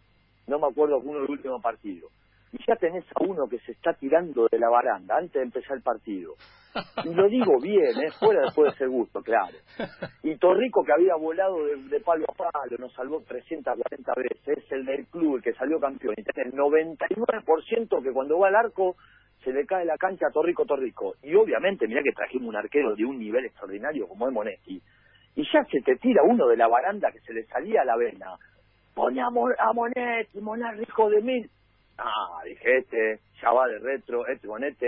no 0.46 0.58
me 0.58 0.68
acuerdo 0.68 0.96
uno 0.98 1.20
del 1.20 1.30
último 1.30 1.60
partido, 1.60 2.08
y 2.56 2.64
ya 2.66 2.76
tenés 2.76 3.04
a 3.14 3.24
uno 3.24 3.48
que 3.48 3.58
se 3.60 3.72
está 3.72 3.92
tirando 3.94 4.48
de 4.50 4.58
la 4.58 4.68
baranda 4.68 5.16
antes 5.16 5.34
de 5.34 5.42
empezar 5.42 5.76
el 5.76 5.82
partido. 5.82 6.34
Y 7.04 7.14
lo 7.14 7.28
digo 7.28 7.58
bien, 7.60 7.90
¿eh? 8.04 8.10
fuera 8.18 8.42
después 8.42 8.72
de 8.72 8.78
ser 8.78 8.88
gusto, 8.88 9.22
claro. 9.22 9.56
Y 10.22 10.36
Torrico, 10.36 10.84
que 10.84 10.92
había 10.92 11.14
volado 11.16 11.56
de, 11.64 12.00
palo 12.00 12.26
a 12.28 12.34
palo, 12.34 12.76
nos 12.78 12.92
salvó 12.92 13.22
340 13.22 14.12
veces, 14.16 14.64
es 14.64 14.72
el 14.72 14.84
del 14.84 15.06
club, 15.06 15.36
el 15.36 15.42
que 15.42 15.54
salió 15.54 15.80
campeón. 15.80 16.14
Y 16.16 16.40
el 16.40 16.52
99% 16.52 18.02
que 18.02 18.12
cuando 18.12 18.38
va 18.38 18.48
al 18.48 18.56
arco 18.56 18.96
se 19.42 19.52
le 19.52 19.64
cae 19.64 19.84
la 19.84 19.96
cancha 19.96 20.26
a 20.28 20.32
Torrico 20.32 20.64
Torrico. 20.64 21.14
Y 21.22 21.34
obviamente, 21.34 21.86
mira 21.86 22.02
que 22.02 22.12
trajimos 22.12 22.48
un 22.48 22.56
arquero 22.56 22.94
de 22.94 23.04
un 23.04 23.18
nivel 23.18 23.44
extraordinario 23.46 24.08
como 24.08 24.28
es 24.28 24.34
Monetti. 24.34 24.80
Y 25.36 25.42
ya 25.52 25.64
se 25.64 25.80
te 25.80 25.96
tira 25.96 26.22
uno 26.24 26.46
de 26.46 26.56
la 26.56 26.68
baranda 26.68 27.10
que 27.12 27.20
se 27.20 27.32
le 27.32 27.44
salía 27.44 27.82
a 27.82 27.84
la 27.84 27.96
vena. 27.96 28.36
Pone 28.94 29.20
a, 29.20 29.30
Monetti, 29.30 30.40
Monetti, 30.40 30.82
hijo 30.82 31.10
de 31.10 31.20
mil. 31.22 31.50
Ah, 31.98 32.42
dije, 32.44 32.78
este 32.78 33.20
ya 33.40 33.50
va 33.52 33.66
de 33.66 33.78
retro, 33.78 34.26
este 34.26 34.46
Monetti 34.46 34.86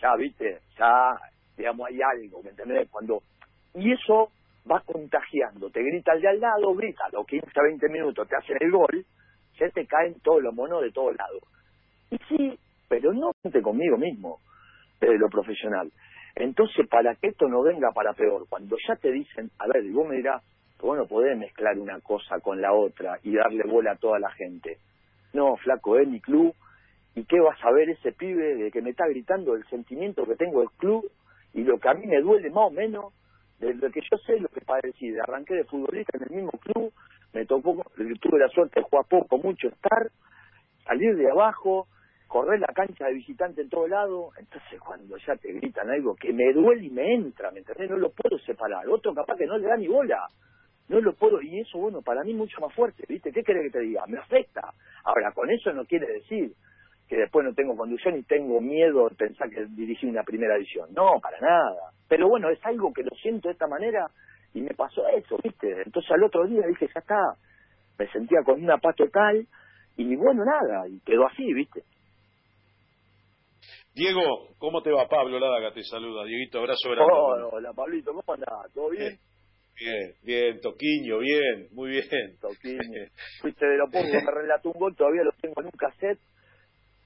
ya, 0.00 0.14
viste, 0.16 0.60
ya, 0.78 1.16
digamos, 1.56 1.88
hay 1.88 2.00
algo, 2.02 2.42
¿me 2.42 2.50
entendés? 2.50 2.88
Cuando, 2.90 3.22
y 3.74 3.92
eso 3.92 4.30
va 4.70 4.80
contagiando, 4.80 5.70
te 5.70 5.82
grita 5.82 6.12
el 6.12 6.20
de 6.20 6.28
al 6.28 6.40
lado, 6.40 6.74
grita, 6.74 7.04
los 7.12 7.26
15, 7.26 7.46
20 7.54 7.88
minutos 7.88 8.28
te 8.28 8.36
hacen 8.36 8.58
el 8.60 8.70
gol, 8.70 9.04
se 9.56 9.70
te 9.70 9.86
caen 9.86 10.20
todos 10.20 10.42
los 10.42 10.54
monos 10.54 10.82
de 10.82 10.92
todos 10.92 11.16
lados. 11.16 11.42
Y 12.10 12.18
sí, 12.28 12.58
pero 12.88 13.12
no 13.12 13.32
conmigo 13.62 13.96
mismo, 13.96 14.40
desde 15.00 15.18
lo 15.18 15.28
profesional. 15.28 15.90
Entonces, 16.34 16.86
para 16.88 17.14
que 17.14 17.28
esto 17.28 17.48
no 17.48 17.62
venga 17.62 17.90
para 17.92 18.12
peor, 18.12 18.46
cuando 18.48 18.76
ya 18.86 18.96
te 18.96 19.10
dicen, 19.10 19.50
a 19.58 19.66
ver, 19.66 19.84
y 19.84 19.90
vos 19.90 20.06
me 20.06 20.16
dirás, 20.16 20.42
vos 20.78 20.96
no 20.96 21.06
podés 21.06 21.36
mezclar 21.38 21.78
una 21.78 22.00
cosa 22.00 22.38
con 22.40 22.60
la 22.60 22.72
otra 22.72 23.18
y 23.22 23.34
darle 23.34 23.64
bola 23.64 23.92
a 23.92 23.96
toda 23.96 24.18
la 24.18 24.30
gente. 24.32 24.78
No, 25.36 25.56
flaco, 25.56 25.98
es 25.98 26.08
mi 26.08 26.20
club, 26.20 26.54
¿Y 27.16 27.24
qué 27.24 27.40
va 27.40 27.52
a 27.52 27.58
saber 27.58 27.88
ese 27.88 28.12
pibe 28.12 28.56
de 28.56 28.70
que 28.70 28.82
me 28.82 28.90
está 28.90 29.08
gritando 29.08 29.54
el 29.54 29.64
sentimiento 29.68 30.26
que 30.26 30.36
tengo 30.36 30.60
del 30.60 30.70
club 30.76 31.10
y 31.54 31.64
lo 31.64 31.78
que 31.78 31.88
a 31.88 31.94
mí 31.94 32.06
me 32.06 32.20
duele 32.20 32.50
más 32.50 32.66
o 32.66 32.70
menos 32.70 33.14
de 33.58 33.72
lo 33.72 33.90
que 33.90 34.02
yo 34.02 34.18
sé, 34.18 34.38
lo 34.38 34.48
que 34.48 34.60
padecí? 34.60 35.18
Arranqué 35.18 35.54
de 35.54 35.64
futbolista 35.64 36.18
en 36.18 36.24
el 36.24 36.42
mismo 36.42 36.52
club, 36.58 36.92
me 37.32 37.46
tocó, 37.46 37.82
tuve 38.20 38.38
la 38.38 38.48
suerte 38.48 38.80
de 38.80 38.86
jugar 38.86 39.06
poco, 39.08 39.38
mucho, 39.38 39.68
estar, 39.68 40.10
salir 40.84 41.16
de 41.16 41.30
abajo, 41.30 41.88
correr 42.28 42.60
la 42.60 42.74
cancha 42.74 43.06
de 43.06 43.14
visitante 43.14 43.62
en 43.62 43.70
todo 43.70 43.88
lado, 43.88 44.32
entonces 44.38 44.78
cuando 44.78 45.16
ya 45.16 45.36
te 45.36 45.52
gritan 45.52 45.88
algo 45.88 46.16
que 46.16 46.34
me 46.34 46.52
duele 46.52 46.84
y 46.84 46.90
me 46.90 47.14
entra, 47.14 47.50
¿me 47.50 47.60
entendés? 47.60 47.88
No 47.88 47.96
lo 47.96 48.10
puedo 48.10 48.38
separar, 48.40 48.86
otro 48.90 49.14
capaz 49.14 49.36
que 49.36 49.46
no 49.46 49.56
le 49.56 49.68
da 49.68 49.76
ni 49.78 49.88
bola, 49.88 50.28
no 50.88 51.00
lo 51.00 51.14
puedo, 51.14 51.42
y 51.42 51.60
eso 51.60 51.78
bueno, 51.78 52.00
para 52.02 52.22
mí 52.22 52.34
mucho 52.34 52.60
más 52.60 52.74
fuerte, 52.74 53.04
¿viste? 53.08 53.32
¿Qué 53.32 53.42
querés 53.42 53.64
que 53.64 53.78
te 53.78 53.84
diga? 53.84 54.04
Me 54.06 54.18
afecta. 54.18 54.72
Ahora, 55.04 55.32
con 55.32 55.50
eso 55.50 55.72
no 55.72 55.84
quiere 55.84 56.06
decir 56.06 56.52
que 57.08 57.16
después 57.16 57.44
no 57.44 57.54
tengo 57.54 57.76
conducción 57.76 58.16
y 58.16 58.22
tengo 58.22 58.60
miedo 58.60 59.08
de 59.08 59.14
pensar 59.16 59.48
que 59.50 59.66
dirigí 59.66 60.06
una 60.06 60.22
primera 60.22 60.56
edición. 60.56 60.88
No, 60.92 61.20
para 61.20 61.40
nada. 61.40 61.92
Pero 62.08 62.28
bueno, 62.28 62.50
es 62.50 62.64
algo 62.64 62.92
que 62.92 63.02
lo 63.02 63.10
siento 63.22 63.48
de 63.48 63.52
esta 63.52 63.66
manera 63.66 64.06
y 64.54 64.60
me 64.60 64.74
pasó 64.74 65.06
eso, 65.08 65.36
¿viste? 65.42 65.82
Entonces 65.84 66.10
al 66.10 66.24
otro 66.24 66.46
día 66.46 66.62
dije, 66.66 66.88
ya 66.92 67.00
está, 67.00 67.34
me 67.98 68.08
sentía 68.08 68.42
con 68.44 68.62
una 68.62 68.78
paz 68.78 68.96
total 68.96 69.46
y 69.96 70.16
bueno, 70.16 70.44
nada, 70.44 70.88
y 70.88 71.00
quedó 71.00 71.26
así, 71.26 71.52
¿viste? 71.52 71.82
Diego, 73.94 74.48
¿cómo 74.58 74.82
te 74.82 74.90
va? 74.92 75.08
Pablo 75.08 75.38
Ladaga 75.38 75.72
te 75.72 75.82
saluda. 75.82 76.24
Dieguito, 76.24 76.58
abrazo 76.58 76.90
grande. 76.90 77.12
hola, 77.50 77.72
Pablito, 77.72 78.12
¿cómo 78.12 78.34
andás? 78.34 78.70
¿Todo 78.74 78.90
bien? 78.90 79.18
Bien, 79.78 80.14
bien, 80.22 80.60
Toquiño, 80.60 81.18
bien, 81.18 81.68
muy 81.72 81.90
bien. 81.90 82.38
Toquiño. 82.40 82.80
Fuiste 83.40 83.66
de 83.66 83.76
lo 83.76 83.86
poco 83.86 84.06
que 84.10 84.24
me 84.24 84.30
relató 84.30 84.70
un 84.70 84.80
gol, 84.80 84.96
todavía 84.96 85.22
lo 85.22 85.32
tengo 85.40 85.60
en 85.60 85.66
un 85.66 85.72
cassette 85.72 86.18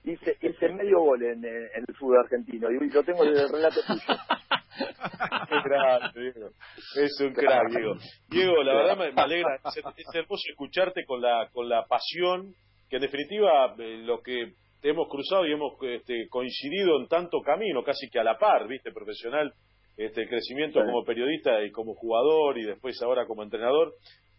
hice, 0.04 0.36
hice 0.40 0.68
medio 0.70 1.00
gol 1.00 1.22
en, 1.22 1.44
eh, 1.44 1.70
en, 1.74 1.84
el 1.86 1.94
fútbol 1.96 2.20
argentino 2.20 2.70
y 2.70 2.90
lo 2.90 3.02
tengo 3.02 3.24
desde 3.24 3.42
el 3.42 3.52
relato 3.52 3.80
tuyo. 3.86 4.00
Diego. 6.14 6.50
Es 6.96 7.20
un 7.20 7.34
crack, 7.34 7.70
Diego. 7.70 7.94
Diego, 8.28 8.62
la 8.62 8.74
verdad 8.74 8.96
me, 8.96 9.12
alegra, 9.20 9.56
es, 9.64 10.14
hermoso 10.14 10.42
escucharte 10.48 11.04
con 11.04 11.20
la, 11.20 11.48
con 11.52 11.68
la 11.68 11.84
pasión, 11.86 12.54
que 12.88 12.96
en 12.96 13.02
definitiva 13.02 13.74
eh, 13.78 13.98
lo 14.04 14.22
que 14.22 14.54
hemos 14.82 15.08
cruzado 15.08 15.46
y 15.46 15.52
hemos 15.52 15.74
este, 15.82 16.28
coincidido 16.28 17.00
en 17.00 17.08
tanto 17.08 17.40
camino, 17.42 17.82
casi 17.82 18.08
que 18.08 18.20
a 18.20 18.24
la 18.24 18.38
par, 18.38 18.68
viste, 18.68 18.92
profesional, 18.92 19.52
este, 19.96 20.22
el 20.22 20.28
crecimiento 20.28 20.80
como 20.80 21.04
periodista 21.04 21.62
y 21.64 21.70
como 21.70 21.94
jugador 21.94 22.58
y 22.58 22.64
después 22.64 23.00
ahora 23.02 23.26
como 23.26 23.42
entrenador, 23.42 23.94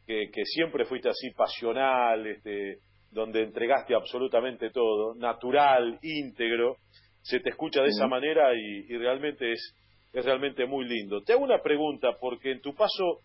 que, 0.06 0.30
que 0.32 0.44
siempre 0.46 0.86
fuiste 0.86 1.10
así 1.10 1.30
pasional, 1.32 2.26
este, 2.28 2.80
donde 3.12 3.44
entregaste 3.44 3.94
absolutamente 3.94 4.70
todo, 4.72 5.14
natural, 5.16 6.00
íntegro, 6.02 6.78
se 7.22 7.40
te 7.40 7.50
escucha 7.50 7.82
de 7.82 7.90
esa 7.90 8.08
manera 8.08 8.54
y, 8.56 8.98
realmente 8.98 9.52
es, 9.52 9.76
es 10.14 10.26
realmente 10.26 10.66
muy 10.66 10.86
lindo. 10.86 11.22
Te 11.22 11.34
hago 11.34 11.44
una 11.44 11.62
pregunta, 11.62 12.18
porque 12.20 12.52
en 12.52 12.62
tu 12.62 12.74
paso 12.74 13.20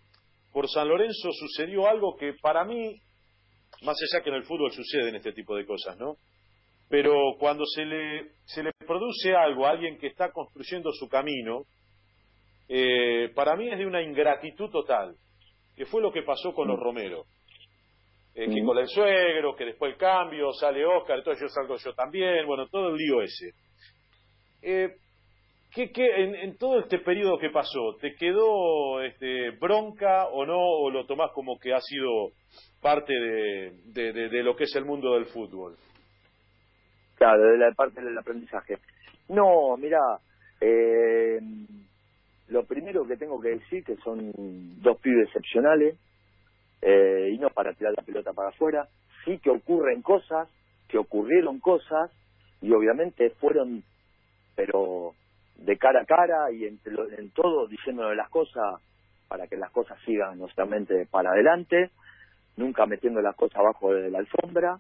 por 0.53 0.69
San 0.69 0.89
Lorenzo 0.89 1.31
sucedió 1.33 1.87
algo 1.89 2.17
que 2.17 2.35
para 2.43 2.65
mí, 2.65 3.01
más 3.83 3.97
allá 4.03 4.23
que 4.23 4.31
en 4.31 4.37
el 4.37 4.45
fútbol 4.45 4.73
suceden 4.73 5.15
este 5.15 5.33
tipo 5.33 5.57
de 5.57 5.67
cosas, 5.67 5.97
¿no? 5.99 6.17
Pero 6.89 7.15
cuando 7.39 7.65
se 7.65 7.85
le, 7.85 8.31
se 8.45 8.62
le 8.62 8.71
produce 8.87 9.35
algo 9.35 9.67
a 9.67 9.71
alguien 9.71 9.99
que 9.99 10.07
está 10.07 10.31
construyendo 10.31 10.93
su 10.93 11.09
camino, 11.09 11.65
eh, 12.68 13.31
para 13.35 13.57
mí 13.57 13.68
es 13.68 13.79
de 13.79 13.87
una 13.87 14.02
ingratitud 14.02 14.70
total, 14.70 15.14
que 15.76 15.87
fue 15.87 16.02
lo 16.02 16.12
que 16.12 16.22
pasó 16.22 16.52
con 16.52 16.68
los 16.68 16.79
Romero 16.79 17.24
eh, 18.37 18.55
que 18.55 18.62
con 18.62 18.76
el 18.76 18.87
suegro, 18.87 19.57
que 19.57 19.64
después 19.64 19.92
el 19.92 19.98
cambio, 19.98 20.52
sale 20.52 20.85
Oscar, 20.85 21.18
entonces 21.18 21.40
yo 21.40 21.48
salgo 21.48 21.76
yo 21.76 21.94
también, 21.94 22.46
bueno, 22.46 22.68
todo 22.68 22.90
el 22.90 22.96
lío 22.96 23.22
ese. 23.22 23.52
Eh, 24.61 24.90
¿qué, 25.74 25.90
qué, 25.90 26.07
en, 26.42 26.59
todo 26.59 26.81
este 26.81 26.98
periodo 26.98 27.38
que 27.38 27.48
pasó, 27.48 27.96
¿te 27.98 28.14
quedó 28.14 29.00
este, 29.02 29.52
bronca 29.52 30.26
o 30.26 30.44
no, 30.44 30.59
o 30.59 30.90
lo 30.90 31.07
tomás 31.07 31.31
como 31.33 31.59
que 31.59 31.72
ha 31.72 31.81
sido 31.81 32.33
parte 32.83 33.14
de, 33.14 34.12
de, 34.12 34.42
lo 34.42 34.55
que 34.55 34.64
es 34.64 34.76
el 34.76 34.85
mundo 34.85 35.14
del 35.14 35.26
fútbol? 35.26 35.76
Claro, 37.14 37.42
de 37.42 37.57
la 37.57 37.72
parte 37.74 38.02
del 38.02 38.18
aprendizaje. 38.18 38.76
No, 39.31 39.79
mira, 39.79 39.98
eh, 40.61 41.38
lo 42.49 42.65
primero 42.65 43.07
que 43.07 43.17
tengo 43.17 43.41
que 43.41 43.51
decir 43.51 43.85
que 43.85 43.97
son 43.97 44.33
dos 44.83 44.99
pibes 45.01 45.27
excepcionales, 45.29 45.97
eh, 46.83 47.31
y 47.33 47.39
no 47.39 47.51
para 47.51 47.73
tirar 47.73 47.95
la 47.97 48.03
pelota 48.03 48.33
para 48.33 48.51
afuera. 48.51 48.89
Sí 49.25 49.39
que 49.39 49.51
ocurren 49.51 50.03
cosas, 50.03 50.49
que 50.89 50.99
ocurrieron 50.99 51.59
cosas, 51.59 52.11
y 52.61 52.73
obviamente 52.73 53.31
fueron, 53.31 53.83
pero 54.55 55.13
de 55.57 55.77
cara 55.79 56.03
a 56.03 56.05
cara 56.05 56.53
y 56.53 56.67
en, 56.67 56.79
en 57.19 57.31
todo 57.31 57.67
diciéndole 57.67 58.15
las 58.15 58.29
cosas 58.29 58.81
para 59.29 59.47
que 59.47 59.57
las 59.57 59.71
cosas 59.73 59.99
sigan 60.05 60.39
nuevamente 60.39 61.07
para 61.11 61.31
adelante, 61.31 61.91
nunca 62.57 62.87
metiendo 62.87 63.21
las 63.21 63.35
cosas 63.37 63.59
abajo 63.59 63.93
de 63.93 64.11
la 64.11 64.19
alfombra. 64.19 64.79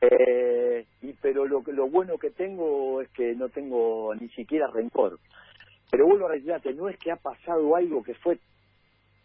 Eh, 0.00 0.86
y 1.02 1.12
pero 1.14 1.44
lo, 1.46 1.62
lo 1.66 1.88
bueno 1.88 2.18
que 2.18 2.30
tengo 2.30 3.00
es 3.00 3.08
que 3.10 3.34
no 3.34 3.48
tengo 3.48 4.14
ni 4.14 4.28
siquiera 4.30 4.68
rencor. 4.72 5.18
Pero 5.90 6.06
vuelvo 6.06 6.28
a 6.28 6.72
no 6.74 6.88
es 6.88 6.98
que 6.98 7.10
ha 7.10 7.16
pasado 7.16 7.74
algo 7.76 8.02
que 8.02 8.14
fue 8.14 8.38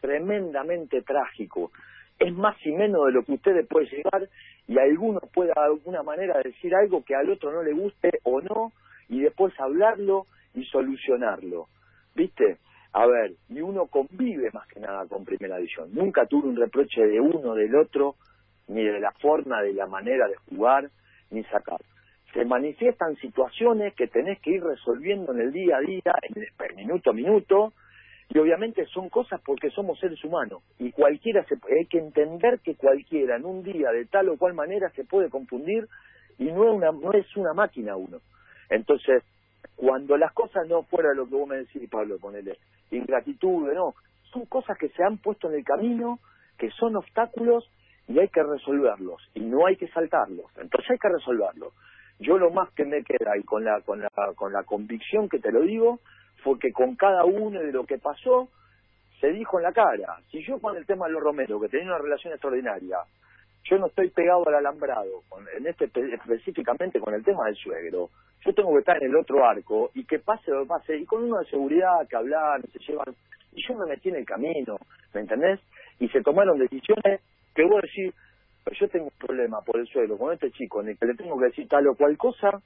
tremendamente 0.01 1.01
trágico 1.01 1.71
es 2.19 2.33
más 2.33 2.55
y 2.65 2.71
menos 2.71 3.05
de 3.05 3.11
lo 3.11 3.23
que 3.23 3.33
ustedes 3.33 3.67
pueden 3.67 3.89
llegar 3.89 4.29
y 4.67 4.77
alguno 4.79 5.19
pueda 5.33 5.53
de 5.55 5.65
alguna 5.65 6.03
manera 6.03 6.39
decir 6.43 6.73
algo 6.75 7.03
que 7.03 7.15
al 7.15 7.29
otro 7.29 7.51
no 7.51 7.63
le 7.63 7.73
guste 7.73 8.19
o 8.23 8.41
no 8.41 8.71
y 9.09 9.21
después 9.21 9.53
hablarlo 9.59 10.25
y 10.53 10.63
solucionarlo. 10.65 11.67
¿Viste? 12.15 12.57
A 12.93 13.07
ver, 13.07 13.33
y 13.49 13.59
uno 13.59 13.87
convive 13.87 14.51
más 14.53 14.67
que 14.67 14.79
nada 14.79 15.05
con 15.07 15.25
Primera 15.25 15.57
División. 15.57 15.89
Nunca 15.93 16.25
tuve 16.27 16.47
un 16.47 16.55
reproche 16.55 17.01
de 17.01 17.19
uno, 17.19 17.55
del 17.55 17.75
otro, 17.75 18.15
ni 18.67 18.83
de 18.83 18.99
la 18.99 19.11
forma, 19.13 19.61
de 19.61 19.73
la 19.73 19.87
manera 19.87 20.27
de 20.27 20.35
jugar, 20.35 20.89
ni 21.31 21.43
sacar. 21.45 21.81
Se 22.33 22.45
manifiestan 22.45 23.15
situaciones 23.17 23.93
que 23.93 24.07
tenés 24.07 24.39
que 24.41 24.51
ir 24.51 24.63
resolviendo 24.63 25.33
en 25.33 25.41
el 25.41 25.51
día 25.51 25.77
a 25.77 25.81
día, 25.81 26.13
en 26.23 26.43
el 26.43 26.75
minuto 26.75 27.11
a 27.11 27.13
minuto, 27.13 27.73
y 28.29 28.39
obviamente 28.39 28.85
son 28.87 29.09
cosas 29.09 29.39
porque 29.45 29.69
somos 29.69 29.99
seres 29.99 30.23
humanos 30.23 30.63
y 30.79 30.91
cualquiera 30.91 31.45
se 31.45 31.55
hay 31.71 31.85
que 31.85 31.99
entender 31.99 32.59
que 32.61 32.75
cualquiera 32.75 33.35
en 33.35 33.45
un 33.45 33.63
día 33.63 33.91
de 33.91 34.05
tal 34.05 34.29
o 34.29 34.37
cual 34.37 34.53
manera 34.53 34.89
se 34.95 35.03
puede 35.03 35.29
confundir 35.29 35.87
y 36.39 36.45
no 36.45 36.63
es 36.63 36.73
una 36.73 36.91
no 36.91 37.13
es 37.13 37.37
una 37.37 37.53
máquina 37.53 37.95
uno. 37.95 38.19
Entonces 38.69 39.23
cuando 39.75 40.17
las 40.17 40.33
cosas 40.33 40.67
no 40.67 40.83
fuera 40.83 41.13
lo 41.13 41.27
que 41.27 41.35
vos 41.35 41.47
me 41.47 41.57
decís 41.57 41.87
Pablo 41.89 42.17
ponele 42.17 42.57
ingratitud 42.89 43.71
no 43.73 43.93
son 44.31 44.45
cosas 44.45 44.77
que 44.79 44.89
se 44.89 45.03
han 45.03 45.17
puesto 45.17 45.49
en 45.49 45.55
el 45.55 45.63
camino 45.63 46.19
que 46.57 46.71
son 46.71 46.95
obstáculos 46.95 47.69
y 48.07 48.17
hay 48.19 48.29
que 48.29 48.41
resolverlos 48.41 49.21
y 49.33 49.41
no 49.41 49.65
hay 49.65 49.75
que 49.77 49.87
saltarlos. 49.89 50.47
Entonces 50.57 50.91
hay 50.91 50.97
que 50.97 51.09
resolverlos 51.09 51.73
yo 52.23 52.37
lo 52.37 52.49
más 52.51 52.71
que 52.71 52.85
me 52.85 53.03
queda 53.03 53.37
y 53.37 53.43
con 53.43 53.63
la 53.63 53.81
con 53.81 54.01
la 54.01 54.09
con 54.35 54.53
la 54.53 54.63
convicción 54.63 55.29
que 55.29 55.39
te 55.39 55.51
lo 55.51 55.61
digo 55.61 55.99
fue 56.43 56.57
que 56.59 56.71
con 56.71 56.95
cada 56.95 57.25
uno 57.25 57.59
de 57.59 57.71
lo 57.71 57.85
que 57.85 57.97
pasó 57.97 58.49
se 59.19 59.31
dijo 59.31 59.57
en 59.57 59.63
la 59.63 59.71
cara. 59.71 60.17
Si 60.29 60.43
yo 60.43 60.59
con 60.59 60.75
el 60.75 60.85
tema 60.85 61.07
de 61.07 61.13
los 61.13 61.23
Romero, 61.23 61.59
que 61.59 61.69
tenía 61.69 61.87
una 61.87 61.97
relación 61.97 62.33
extraordinaria, 62.33 62.97
yo 63.63 63.77
no 63.77 63.87
estoy 63.87 64.09
pegado 64.09 64.47
al 64.47 64.55
alambrado, 64.55 65.23
en 65.57 65.65
este 65.65 65.85
específicamente 65.85 66.99
con 66.99 67.13
el 67.13 67.23
tema 67.23 67.45
del 67.45 67.55
suegro. 67.55 68.09
Yo 68.45 68.53
tengo 68.53 68.73
que 68.73 68.79
estar 68.79 68.97
en 69.01 69.09
el 69.09 69.15
otro 69.15 69.45
arco 69.45 69.91
y 69.93 70.03
que 70.03 70.19
pase 70.19 70.51
lo 70.51 70.63
que 70.63 70.67
pase, 70.67 70.97
y 70.97 71.05
con 71.05 71.23
uno 71.23 71.39
de 71.39 71.45
seguridad 71.45 72.05
que 72.09 72.17
hablar, 72.17 72.61
se 72.73 72.79
llevan. 72.79 73.15
Y 73.53 73.65
yo 73.65 73.75
me 73.75 73.85
metí 73.85 74.09
en 74.09 74.17
el 74.17 74.25
camino, 74.25 74.77
¿me 75.13 75.21
entendés? 75.21 75.61
Y 75.99 76.09
se 76.09 76.21
tomaron 76.21 76.57
decisiones 76.59 77.21
que 77.55 77.63
vos 77.63 77.81
decís, 77.81 78.13
pero 78.63 78.75
yo 78.79 78.87
tengo 78.87 79.05
un 79.05 79.27
problema 79.27 79.61
por 79.61 79.79
el 79.79 79.87
suegro 79.87 80.17
con 80.17 80.33
este 80.33 80.51
chico 80.51 80.81
en 80.81 80.89
el 80.89 80.97
que 80.97 81.05
le 81.05 81.15
tengo 81.15 81.37
que 81.37 81.45
decir 81.45 81.67
tal 81.67 81.87
o 81.87 81.95
cual 81.95 82.17
cosa, 82.17 82.61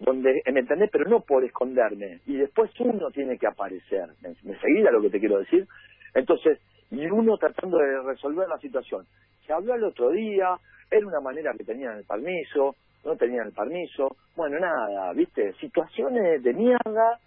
donde, 0.00 0.42
¿me 0.52 0.60
entendés? 0.60 0.90
Pero 0.90 1.08
no 1.08 1.20
por 1.20 1.44
esconderme. 1.44 2.20
Y 2.26 2.36
después 2.36 2.70
uno 2.80 3.10
tiene 3.10 3.38
que 3.38 3.46
aparecer. 3.46 4.08
¿Me, 4.20 4.90
lo 4.90 5.00
que 5.02 5.10
te 5.10 5.20
quiero 5.20 5.38
decir? 5.38 5.66
Entonces, 6.14 6.58
y 6.90 7.06
uno 7.06 7.36
tratando 7.38 7.78
de 7.78 8.02
resolver 8.02 8.48
la 8.48 8.58
situación. 8.58 9.06
Se 9.46 9.52
habló 9.52 9.74
el 9.74 9.84
otro 9.84 10.10
día, 10.10 10.56
era 10.90 11.06
una 11.06 11.20
manera 11.20 11.52
que 11.56 11.64
tenían 11.64 11.98
el 11.98 12.04
permiso, 12.04 12.74
no 13.04 13.16
tenían 13.16 13.46
el 13.46 13.52
permiso, 13.52 14.16
bueno, 14.34 14.58
nada, 14.58 15.12
¿viste? 15.12 15.52
Situaciones 15.60 16.42
de 16.42 16.52
mierda 16.52 17.18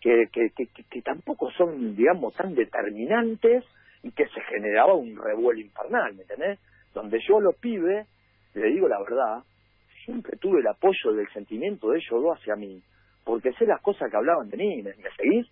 que, 0.00 0.28
que, 0.32 0.50
que, 0.50 0.66
que 0.66 1.02
tampoco 1.02 1.50
son, 1.50 1.96
digamos, 1.96 2.34
tan 2.34 2.54
determinantes 2.54 3.64
y 4.02 4.12
que 4.12 4.26
se 4.26 4.40
generaba 4.42 4.94
un 4.94 5.16
revuelo 5.16 5.60
infernal, 5.60 6.14
¿me 6.14 6.22
entendés? 6.22 6.58
Donde 6.94 7.18
yo 7.28 7.40
los 7.40 7.56
pibes, 7.56 8.06
le 8.54 8.66
digo 8.68 8.88
la 8.88 9.00
verdad, 9.00 9.42
siempre 10.04 10.38
tuve 10.38 10.60
el 10.60 10.66
apoyo 10.68 11.12
del 11.12 11.28
sentimiento 11.32 11.90
de 11.90 11.98
ellos 11.98 12.22
dos 12.22 12.38
hacia 12.38 12.56
mí, 12.56 12.82
porque 13.24 13.52
sé 13.54 13.66
las 13.66 13.82
cosas 13.82 14.10
que 14.10 14.16
hablaban 14.16 14.48
de 14.48 14.56
mí, 14.56 14.82
¿me, 14.82 14.94
me 14.94 15.10
seguís? 15.16 15.46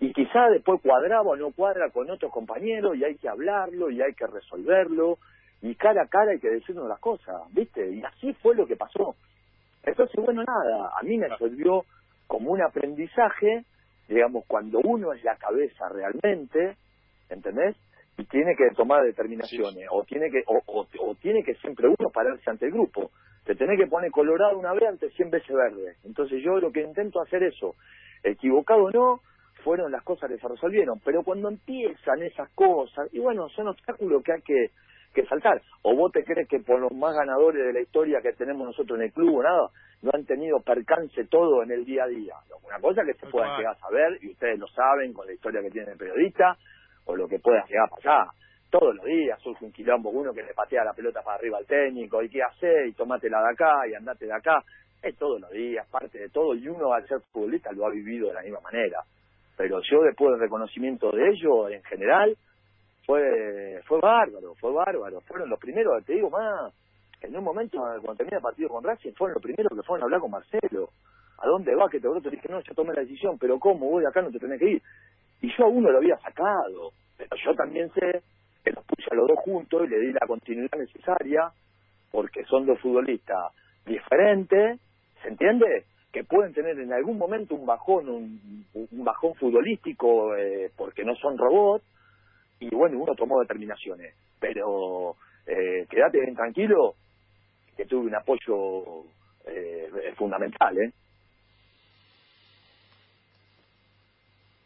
y 0.00 0.14
quizá 0.14 0.48
después 0.48 0.80
cuadraba 0.80 1.28
o 1.30 1.36
no 1.36 1.52
cuadra 1.52 1.90
con 1.90 2.10
otros 2.10 2.32
compañeros 2.32 2.96
y 2.96 3.04
hay 3.04 3.16
que 3.16 3.28
hablarlo 3.28 3.90
y 3.90 4.00
hay 4.00 4.14
que 4.14 4.26
resolverlo 4.26 5.18
y 5.60 5.74
cara 5.74 6.02
a 6.02 6.08
cara 6.08 6.32
hay 6.32 6.40
que 6.40 6.48
decirnos 6.48 6.88
las 6.88 6.98
cosas, 7.00 7.36
¿viste? 7.52 7.86
Y 7.92 8.02
así 8.02 8.32
fue 8.42 8.56
lo 8.56 8.66
que 8.66 8.76
pasó. 8.76 9.14
Entonces, 9.82 10.16
bueno, 10.24 10.42
nada, 10.42 10.90
a 10.98 11.02
mí 11.02 11.18
me 11.18 11.28
sirvió 11.36 11.84
como 12.26 12.52
un 12.52 12.62
aprendizaje, 12.62 13.64
digamos, 14.08 14.44
cuando 14.46 14.78
uno 14.78 15.12
es 15.12 15.22
la 15.22 15.36
cabeza 15.36 15.90
realmente, 15.90 16.76
¿entendés? 17.28 17.76
Y 18.20 18.24
tiene 18.26 18.54
que 18.54 18.68
tomar 18.76 19.02
determinaciones, 19.02 19.88
o 19.90 20.04
tiene 20.04 20.30
que 20.30 20.42
o, 20.46 20.60
o, 20.66 21.14
tiene 21.14 21.42
que 21.42 21.54
siempre 21.54 21.88
uno 21.88 22.10
pararse 22.12 22.50
ante 22.50 22.66
el 22.66 22.72
grupo. 22.72 23.10
Te 23.46 23.54
tenés 23.54 23.78
que 23.80 23.86
poner 23.86 24.10
colorado 24.10 24.58
una 24.58 24.74
vez 24.74 24.90
ante 24.90 25.08
100 25.08 25.30
veces 25.30 25.56
verde. 25.56 25.94
Entonces 26.04 26.42
yo 26.42 26.60
lo 26.60 26.70
que 26.70 26.82
intento 26.82 27.22
hacer 27.22 27.42
eso, 27.42 27.76
equivocado 28.22 28.84
o 28.84 28.90
no, 28.90 29.20
fueron 29.64 29.90
las 29.90 30.02
cosas 30.02 30.28
que 30.28 30.36
se 30.36 30.46
resolvieron. 30.46 31.00
Pero 31.02 31.22
cuando 31.22 31.48
empiezan 31.48 32.22
esas 32.22 32.50
cosas, 32.50 33.08
y 33.14 33.20
bueno, 33.20 33.48
son 33.48 33.68
obstáculos 33.68 34.22
que 34.22 34.32
hay 34.34 34.42
que, 34.42 34.66
que 35.14 35.24
saltar. 35.24 35.62
O 35.80 35.96
vos 35.96 36.12
te 36.12 36.22
crees 36.22 36.46
que 36.46 36.60
por 36.60 36.78
los 36.78 36.92
más 36.92 37.14
ganadores 37.14 37.64
de 37.64 37.72
la 37.72 37.80
historia 37.80 38.20
que 38.20 38.34
tenemos 38.34 38.66
nosotros 38.66 38.98
en 38.98 39.06
el 39.06 39.12
club 39.14 39.38
o 39.38 39.42
nada, 39.42 39.70
no 40.02 40.10
han 40.12 40.26
tenido 40.26 40.60
percance 40.60 41.24
todo 41.24 41.62
en 41.62 41.70
el 41.70 41.86
día 41.86 42.04
a 42.04 42.08
día. 42.08 42.34
Una 42.66 42.78
cosa 42.80 43.00
que 43.02 43.14
se 43.14 43.30
pueda 43.30 43.56
llegar 43.56 43.76
a 43.76 43.78
saber, 43.78 44.18
y 44.20 44.32
ustedes 44.32 44.58
lo 44.58 44.66
saben 44.68 45.14
con 45.14 45.26
la 45.26 45.32
historia 45.32 45.62
que 45.62 45.70
tiene 45.70 45.92
el 45.92 45.98
periodista, 45.98 46.58
o 47.10 47.16
lo 47.16 47.28
que 47.28 47.38
pueda 47.38 47.64
llegar 47.66 47.86
a 47.86 47.96
pasar. 47.96 48.26
Todos 48.70 48.94
los 48.94 49.04
días 49.04 49.38
surge 49.40 49.64
un 49.64 49.72
quilombo, 49.72 50.10
uno 50.10 50.32
que 50.32 50.42
le 50.42 50.54
patea 50.54 50.84
la 50.84 50.92
pelota 50.92 51.22
para 51.22 51.36
arriba 51.36 51.58
al 51.58 51.66
técnico, 51.66 52.22
y 52.22 52.28
qué 52.28 52.42
hace, 52.42 52.88
y 52.88 52.92
tomátela 52.92 53.42
de 53.42 53.52
acá, 53.52 53.72
y 53.88 53.94
andate 53.94 54.26
de 54.26 54.32
acá. 54.32 54.62
Es 55.02 55.16
todos 55.16 55.40
los 55.40 55.50
días, 55.50 55.86
parte 55.88 56.18
de 56.18 56.28
todo, 56.28 56.54
y 56.54 56.68
uno 56.68 56.92
al 56.92 57.06
ser 57.08 57.20
futbolista 57.32 57.72
lo 57.72 57.86
ha 57.86 57.90
vivido 57.90 58.28
de 58.28 58.34
la 58.34 58.42
misma 58.42 58.60
manera 58.60 59.02
pero 59.60 59.78
yo 59.82 60.00
después 60.00 60.30
del 60.30 60.40
reconocimiento 60.40 61.10
de 61.10 61.32
ellos 61.32 61.70
en 61.70 61.82
general 61.82 62.34
fue 63.04 63.82
fue 63.84 64.00
bárbaro, 64.00 64.54
fue 64.54 64.72
bárbaro, 64.72 65.20
fueron 65.20 65.50
los 65.50 65.60
primeros, 65.60 66.02
te 66.06 66.14
digo 66.14 66.30
más, 66.30 66.72
en 67.20 67.36
un 67.36 67.44
momento 67.44 67.76
cuando 67.76 68.14
terminé 68.14 68.38
el 68.38 68.42
partido 68.42 68.70
con 68.70 68.82
Racing 68.82 69.12
fueron 69.12 69.34
los 69.34 69.42
primeros 69.42 69.70
que 69.76 69.82
fueron 69.82 70.02
a 70.02 70.04
hablar 70.06 70.20
con 70.20 70.30
Marcelo, 70.30 70.88
¿a 71.36 71.46
dónde 71.46 71.74
va? 71.74 71.90
Que 71.90 72.00
te 72.00 72.08
broto, 72.08 72.30
dije, 72.30 72.48
no, 72.48 72.62
yo 72.62 72.74
tomé 72.74 72.94
la 72.94 73.02
decisión, 73.02 73.36
pero 73.38 73.58
¿cómo? 73.58 73.90
Voy 73.90 74.02
acá, 74.06 74.22
no 74.22 74.30
te 74.30 74.38
tenés 74.38 74.58
que 74.58 74.70
ir. 74.70 74.82
Y 75.42 75.52
yo 75.56 75.64
a 75.64 75.68
uno 75.68 75.90
lo 75.90 75.98
había 75.98 76.18
sacado, 76.18 76.92
pero 77.16 77.36
yo 77.44 77.54
también 77.54 77.90
sé 77.92 78.22
que 78.64 78.72
los 78.72 78.84
puse 78.84 79.08
a 79.10 79.14
los 79.14 79.28
dos 79.28 79.38
juntos 79.38 79.82
y 79.84 79.88
le 79.88 79.98
di 79.98 80.12
la 80.12 80.26
continuidad 80.26 80.78
necesaria, 80.78 81.50
porque 82.10 82.44
son 82.44 82.66
dos 82.66 82.78
futbolistas 82.80 83.52
diferentes, 83.86 84.78
¿se 85.22 85.28
entiende? 85.28 85.84
que 86.12 86.24
pueden 86.24 86.52
tener 86.52 86.78
en 86.78 86.92
algún 86.92 87.18
momento 87.18 87.54
un 87.54 87.66
bajón, 87.66 88.08
un, 88.08 89.04
bajón 89.04 89.34
futbolístico, 89.34 90.36
eh, 90.36 90.70
porque 90.76 91.04
no 91.04 91.14
son 91.16 91.38
robots, 91.38 91.84
y 92.58 92.68
bueno, 92.74 92.98
uno 92.98 93.14
tomó 93.14 93.40
determinaciones. 93.40 94.14
Pero 94.40 95.16
eh, 95.46 95.86
quédate 95.88 96.20
bien 96.20 96.34
tranquilo, 96.34 96.94
que 97.76 97.86
tuve 97.86 98.06
un 98.06 98.14
apoyo 98.14 99.04
eh, 99.46 100.12
fundamental, 100.16 100.76
¿eh? 100.78 100.92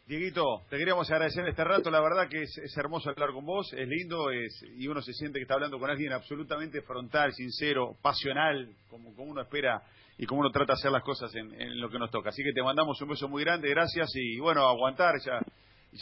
Dieguito, 0.07 0.61
te 0.69 0.77
queríamos 0.77 1.09
agradecer 1.09 1.47
este 1.47 1.63
rato, 1.63 1.89
la 1.89 1.99
verdad 1.99 2.29
que 2.29 2.43
es, 2.43 2.77
hermoso 2.77 3.09
hablar 3.09 3.31
con 3.31 3.43
vos, 3.43 3.73
es 3.73 3.87
lindo 3.87 4.29
es, 4.29 4.63
y 4.77 4.87
uno 4.87 5.01
se 5.01 5.13
siente 5.13 5.39
que 5.39 5.43
está 5.43 5.55
hablando 5.55 5.79
con 5.79 5.89
alguien 5.89 6.13
absolutamente 6.13 6.83
frontal, 6.83 7.33
sincero, 7.33 7.95
pasional, 8.03 8.69
como, 8.87 9.15
como 9.15 9.31
uno 9.31 9.41
espera 9.41 9.81
y 10.19 10.27
como 10.27 10.41
uno 10.41 10.51
trata 10.51 10.73
de 10.73 10.79
hacer 10.79 10.91
las 10.91 11.01
cosas 11.01 11.33
en, 11.33 11.59
en, 11.59 11.81
lo 11.81 11.89
que 11.89 11.97
nos 11.97 12.11
toca. 12.11 12.29
Así 12.29 12.43
que 12.43 12.53
te 12.53 12.61
mandamos 12.61 13.01
un 13.01 13.09
beso 13.09 13.27
muy 13.27 13.43
grande, 13.43 13.67
gracias 13.69 14.11
y 14.13 14.37
bueno, 14.37 14.67
aguantar 14.67 15.15
ya. 15.25 15.39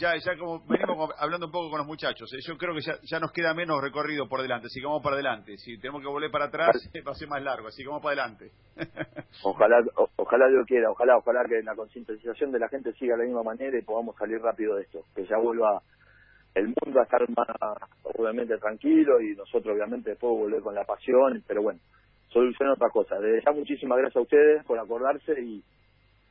Ya, 0.00 0.16
ya 0.16 0.36
como 0.36 0.58
venimos 0.66 1.10
hablando 1.18 1.46
un 1.46 1.52
poco 1.52 1.70
con 1.70 1.78
los 1.78 1.86
muchachos, 1.86 2.32
¿eh? 2.34 2.38
yo 2.44 2.58
creo 2.58 2.74
que 2.74 2.80
ya, 2.80 2.98
ya 3.02 3.20
nos 3.20 3.30
queda 3.30 3.54
menos 3.54 3.80
recorrido 3.80 4.28
por 4.28 4.42
delante, 4.42 4.66
así 4.66 4.80
que 4.80 4.86
vamos 4.86 5.02
para 5.02 5.14
adelante. 5.14 5.56
Si 5.58 5.78
tenemos 5.78 6.02
que 6.02 6.08
volver 6.08 6.32
para 6.32 6.46
atrás, 6.46 6.74
va 7.06 7.12
a 7.12 7.14
ser 7.14 7.28
más 7.28 7.40
largo, 7.40 7.68
así 7.68 7.82
que 7.82 7.88
vamos 7.88 8.02
para 8.02 8.22
adelante. 8.22 8.50
ojalá, 9.44 9.84
ojalá 10.16 10.46
yo 10.50 10.64
quiera, 10.66 10.90
ojalá, 10.90 11.16
ojalá 11.16 11.44
que 11.48 11.62
la 11.62 11.76
concientización 11.76 12.50
de 12.50 12.58
la 12.58 12.68
gente 12.68 12.92
siga 12.94 13.14
de 13.14 13.22
la 13.22 13.26
misma 13.26 13.44
manera 13.44 13.78
y 13.78 13.82
podamos 13.82 14.16
salir 14.16 14.40
rápido 14.40 14.74
de 14.74 14.82
esto, 14.82 15.04
que 15.14 15.26
ya 15.26 15.38
vuelva 15.38 15.80
el 16.54 16.66
mundo 16.66 16.98
a 16.98 17.04
estar 17.04 17.20
más, 17.30 17.46
obviamente, 18.02 18.58
tranquilo 18.58 19.20
y 19.20 19.36
nosotros, 19.36 19.76
obviamente, 19.76 20.10
después 20.10 20.30
volver 20.30 20.60
con 20.60 20.74
la 20.74 20.84
pasión, 20.84 21.42
pero 21.46 21.62
bueno, 21.62 21.78
solucionar 22.30 22.74
otra 22.74 22.90
cosa. 22.90 23.20
De 23.20 23.40
ya 23.44 23.52
muchísimas 23.52 23.98
gracias 23.98 24.16
a 24.16 24.22
ustedes 24.22 24.64
por 24.64 24.76
acordarse 24.76 25.40
y 25.40 25.62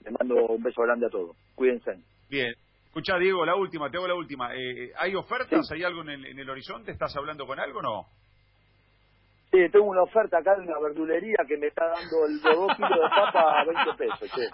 les 0.04 0.13
mando 0.19 0.36
un 0.47 0.62
beso 0.62 0.82
grande 0.82 1.06
a 1.06 1.10
todos. 1.10 1.38
Cuídense. 1.56 1.91
Bien. 2.30 2.54
Escucha, 2.93 3.17
Diego, 3.17 3.43
la 3.43 3.56
última, 3.56 3.89
te 3.89 3.97
hago 3.97 4.08
la 4.08 4.13
última. 4.13 4.53
Eh, 4.53 4.91
¿Hay 4.99 5.15
ofertas? 5.15 5.67
¿Hay 5.71 5.84
algo 5.84 6.03
en 6.03 6.10
el, 6.10 6.25
en 6.27 6.38
el 6.38 6.47
horizonte? 6.47 6.91
¿Estás 6.91 7.15
hablando 7.17 7.47
con 7.47 7.60
algo 7.60 7.79
o 7.79 7.82
no? 7.82 8.06
Sí, 9.49 9.67
tengo 9.71 9.86
una 9.86 10.03
oferta 10.03 10.38
acá 10.38 10.53
de 10.53 10.62
una 10.62 10.79
verdulería 10.79 11.38
que 11.47 11.58
me 11.58 11.65
está 11.67 11.88
dando 11.88 12.27
el 12.27 12.39
de 12.39 12.53
dos 12.53 12.75
kilos 12.75 12.91
de 12.91 13.10
papa 13.10 13.62
a 13.62 13.65
20 13.65 13.93
pesos, 13.97 14.29
che. 14.29 14.47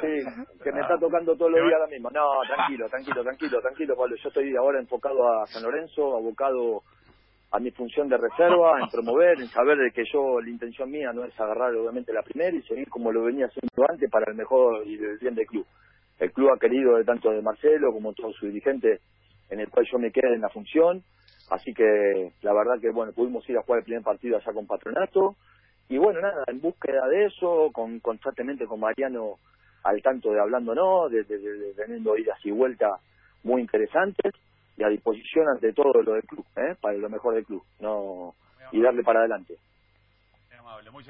Sí, 0.00 0.24
que 0.64 0.72
me 0.72 0.80
está 0.80 0.96
tocando 0.98 1.36
todos 1.36 1.50
los 1.50 1.60
días 1.60 1.74
ahora 1.78 1.90
mismo. 1.90 2.08
No, 2.08 2.40
tranquilo, 2.46 2.88
tranquilo, 2.88 3.22
tranquilo, 3.22 3.60
tranquilo, 3.60 3.94
Pablo. 3.94 4.16
Yo 4.16 4.28
estoy 4.28 4.56
ahora 4.56 4.80
enfocado 4.80 5.28
a 5.28 5.46
San 5.48 5.62
Lorenzo, 5.62 6.16
abocado 6.16 6.80
a 7.50 7.58
mi 7.58 7.70
función 7.70 8.08
de 8.08 8.16
reserva, 8.16 8.80
en 8.80 8.88
promover, 8.88 9.42
en 9.42 9.48
saber 9.48 9.76
de 9.76 9.90
que 9.90 10.04
yo, 10.10 10.40
la 10.40 10.48
intención 10.48 10.90
mía 10.90 11.12
no 11.12 11.22
es 11.24 11.38
agarrar 11.38 11.74
obviamente 11.74 12.14
la 12.14 12.22
primera 12.22 12.56
y 12.56 12.62
seguir 12.62 12.88
como 12.88 13.12
lo 13.12 13.24
venía 13.24 13.44
haciendo 13.44 13.90
antes 13.90 14.10
para 14.10 14.30
el 14.30 14.38
mejor 14.38 14.86
y 14.86 14.94
el 14.94 15.18
bien 15.18 15.34
del 15.34 15.46
club. 15.46 15.66
El 16.18 16.32
club 16.32 16.50
ha 16.54 16.58
querido 16.58 16.96
de 16.96 17.04
tanto 17.04 17.30
de 17.30 17.42
Marcelo 17.42 17.92
como 17.92 18.12
todos 18.12 18.34
sus 18.36 18.48
dirigentes 18.48 19.00
en 19.50 19.60
el 19.60 19.68
cual 19.68 19.86
yo 19.90 19.98
me 19.98 20.10
quedé 20.10 20.34
en 20.34 20.40
la 20.40 20.48
función, 20.48 21.02
así 21.50 21.74
que 21.74 22.32
la 22.42 22.52
verdad 22.52 22.80
que 22.80 22.90
bueno, 22.90 23.12
pudimos 23.12 23.48
ir 23.48 23.58
a 23.58 23.62
jugar 23.62 23.80
el 23.80 23.84
primer 23.84 24.02
partido 24.02 24.36
allá 24.36 24.52
con 24.52 24.66
Patronato 24.66 25.36
y 25.88 25.98
bueno, 25.98 26.20
nada, 26.20 26.44
en 26.46 26.60
búsqueda 26.60 27.06
de 27.08 27.26
eso, 27.26 27.70
con, 27.72 28.00
constantemente 28.00 28.66
con 28.66 28.80
Mariano 28.80 29.36
al 29.82 30.00
tanto 30.00 30.32
de 30.32 30.40
hablándonos, 30.40 31.10
de, 31.10 31.24
de 31.24 31.74
teniendo 31.76 32.16
idas 32.16 32.38
y 32.44 32.50
vueltas 32.50 33.00
muy 33.42 33.60
interesantes 33.60 34.32
y 34.76 34.82
a 34.82 34.88
disposición 34.88 35.46
ante 35.48 35.72
todo 35.72 36.02
lo 36.02 36.14
del 36.14 36.24
club, 36.24 36.44
¿eh? 36.56 36.74
para 36.80 36.96
lo 36.96 37.10
mejor 37.10 37.34
del 37.34 37.44
club, 37.44 37.62
no 37.80 38.34
y 38.72 38.80
darle 38.80 39.04
para 39.04 39.20
adelante. 39.20 39.56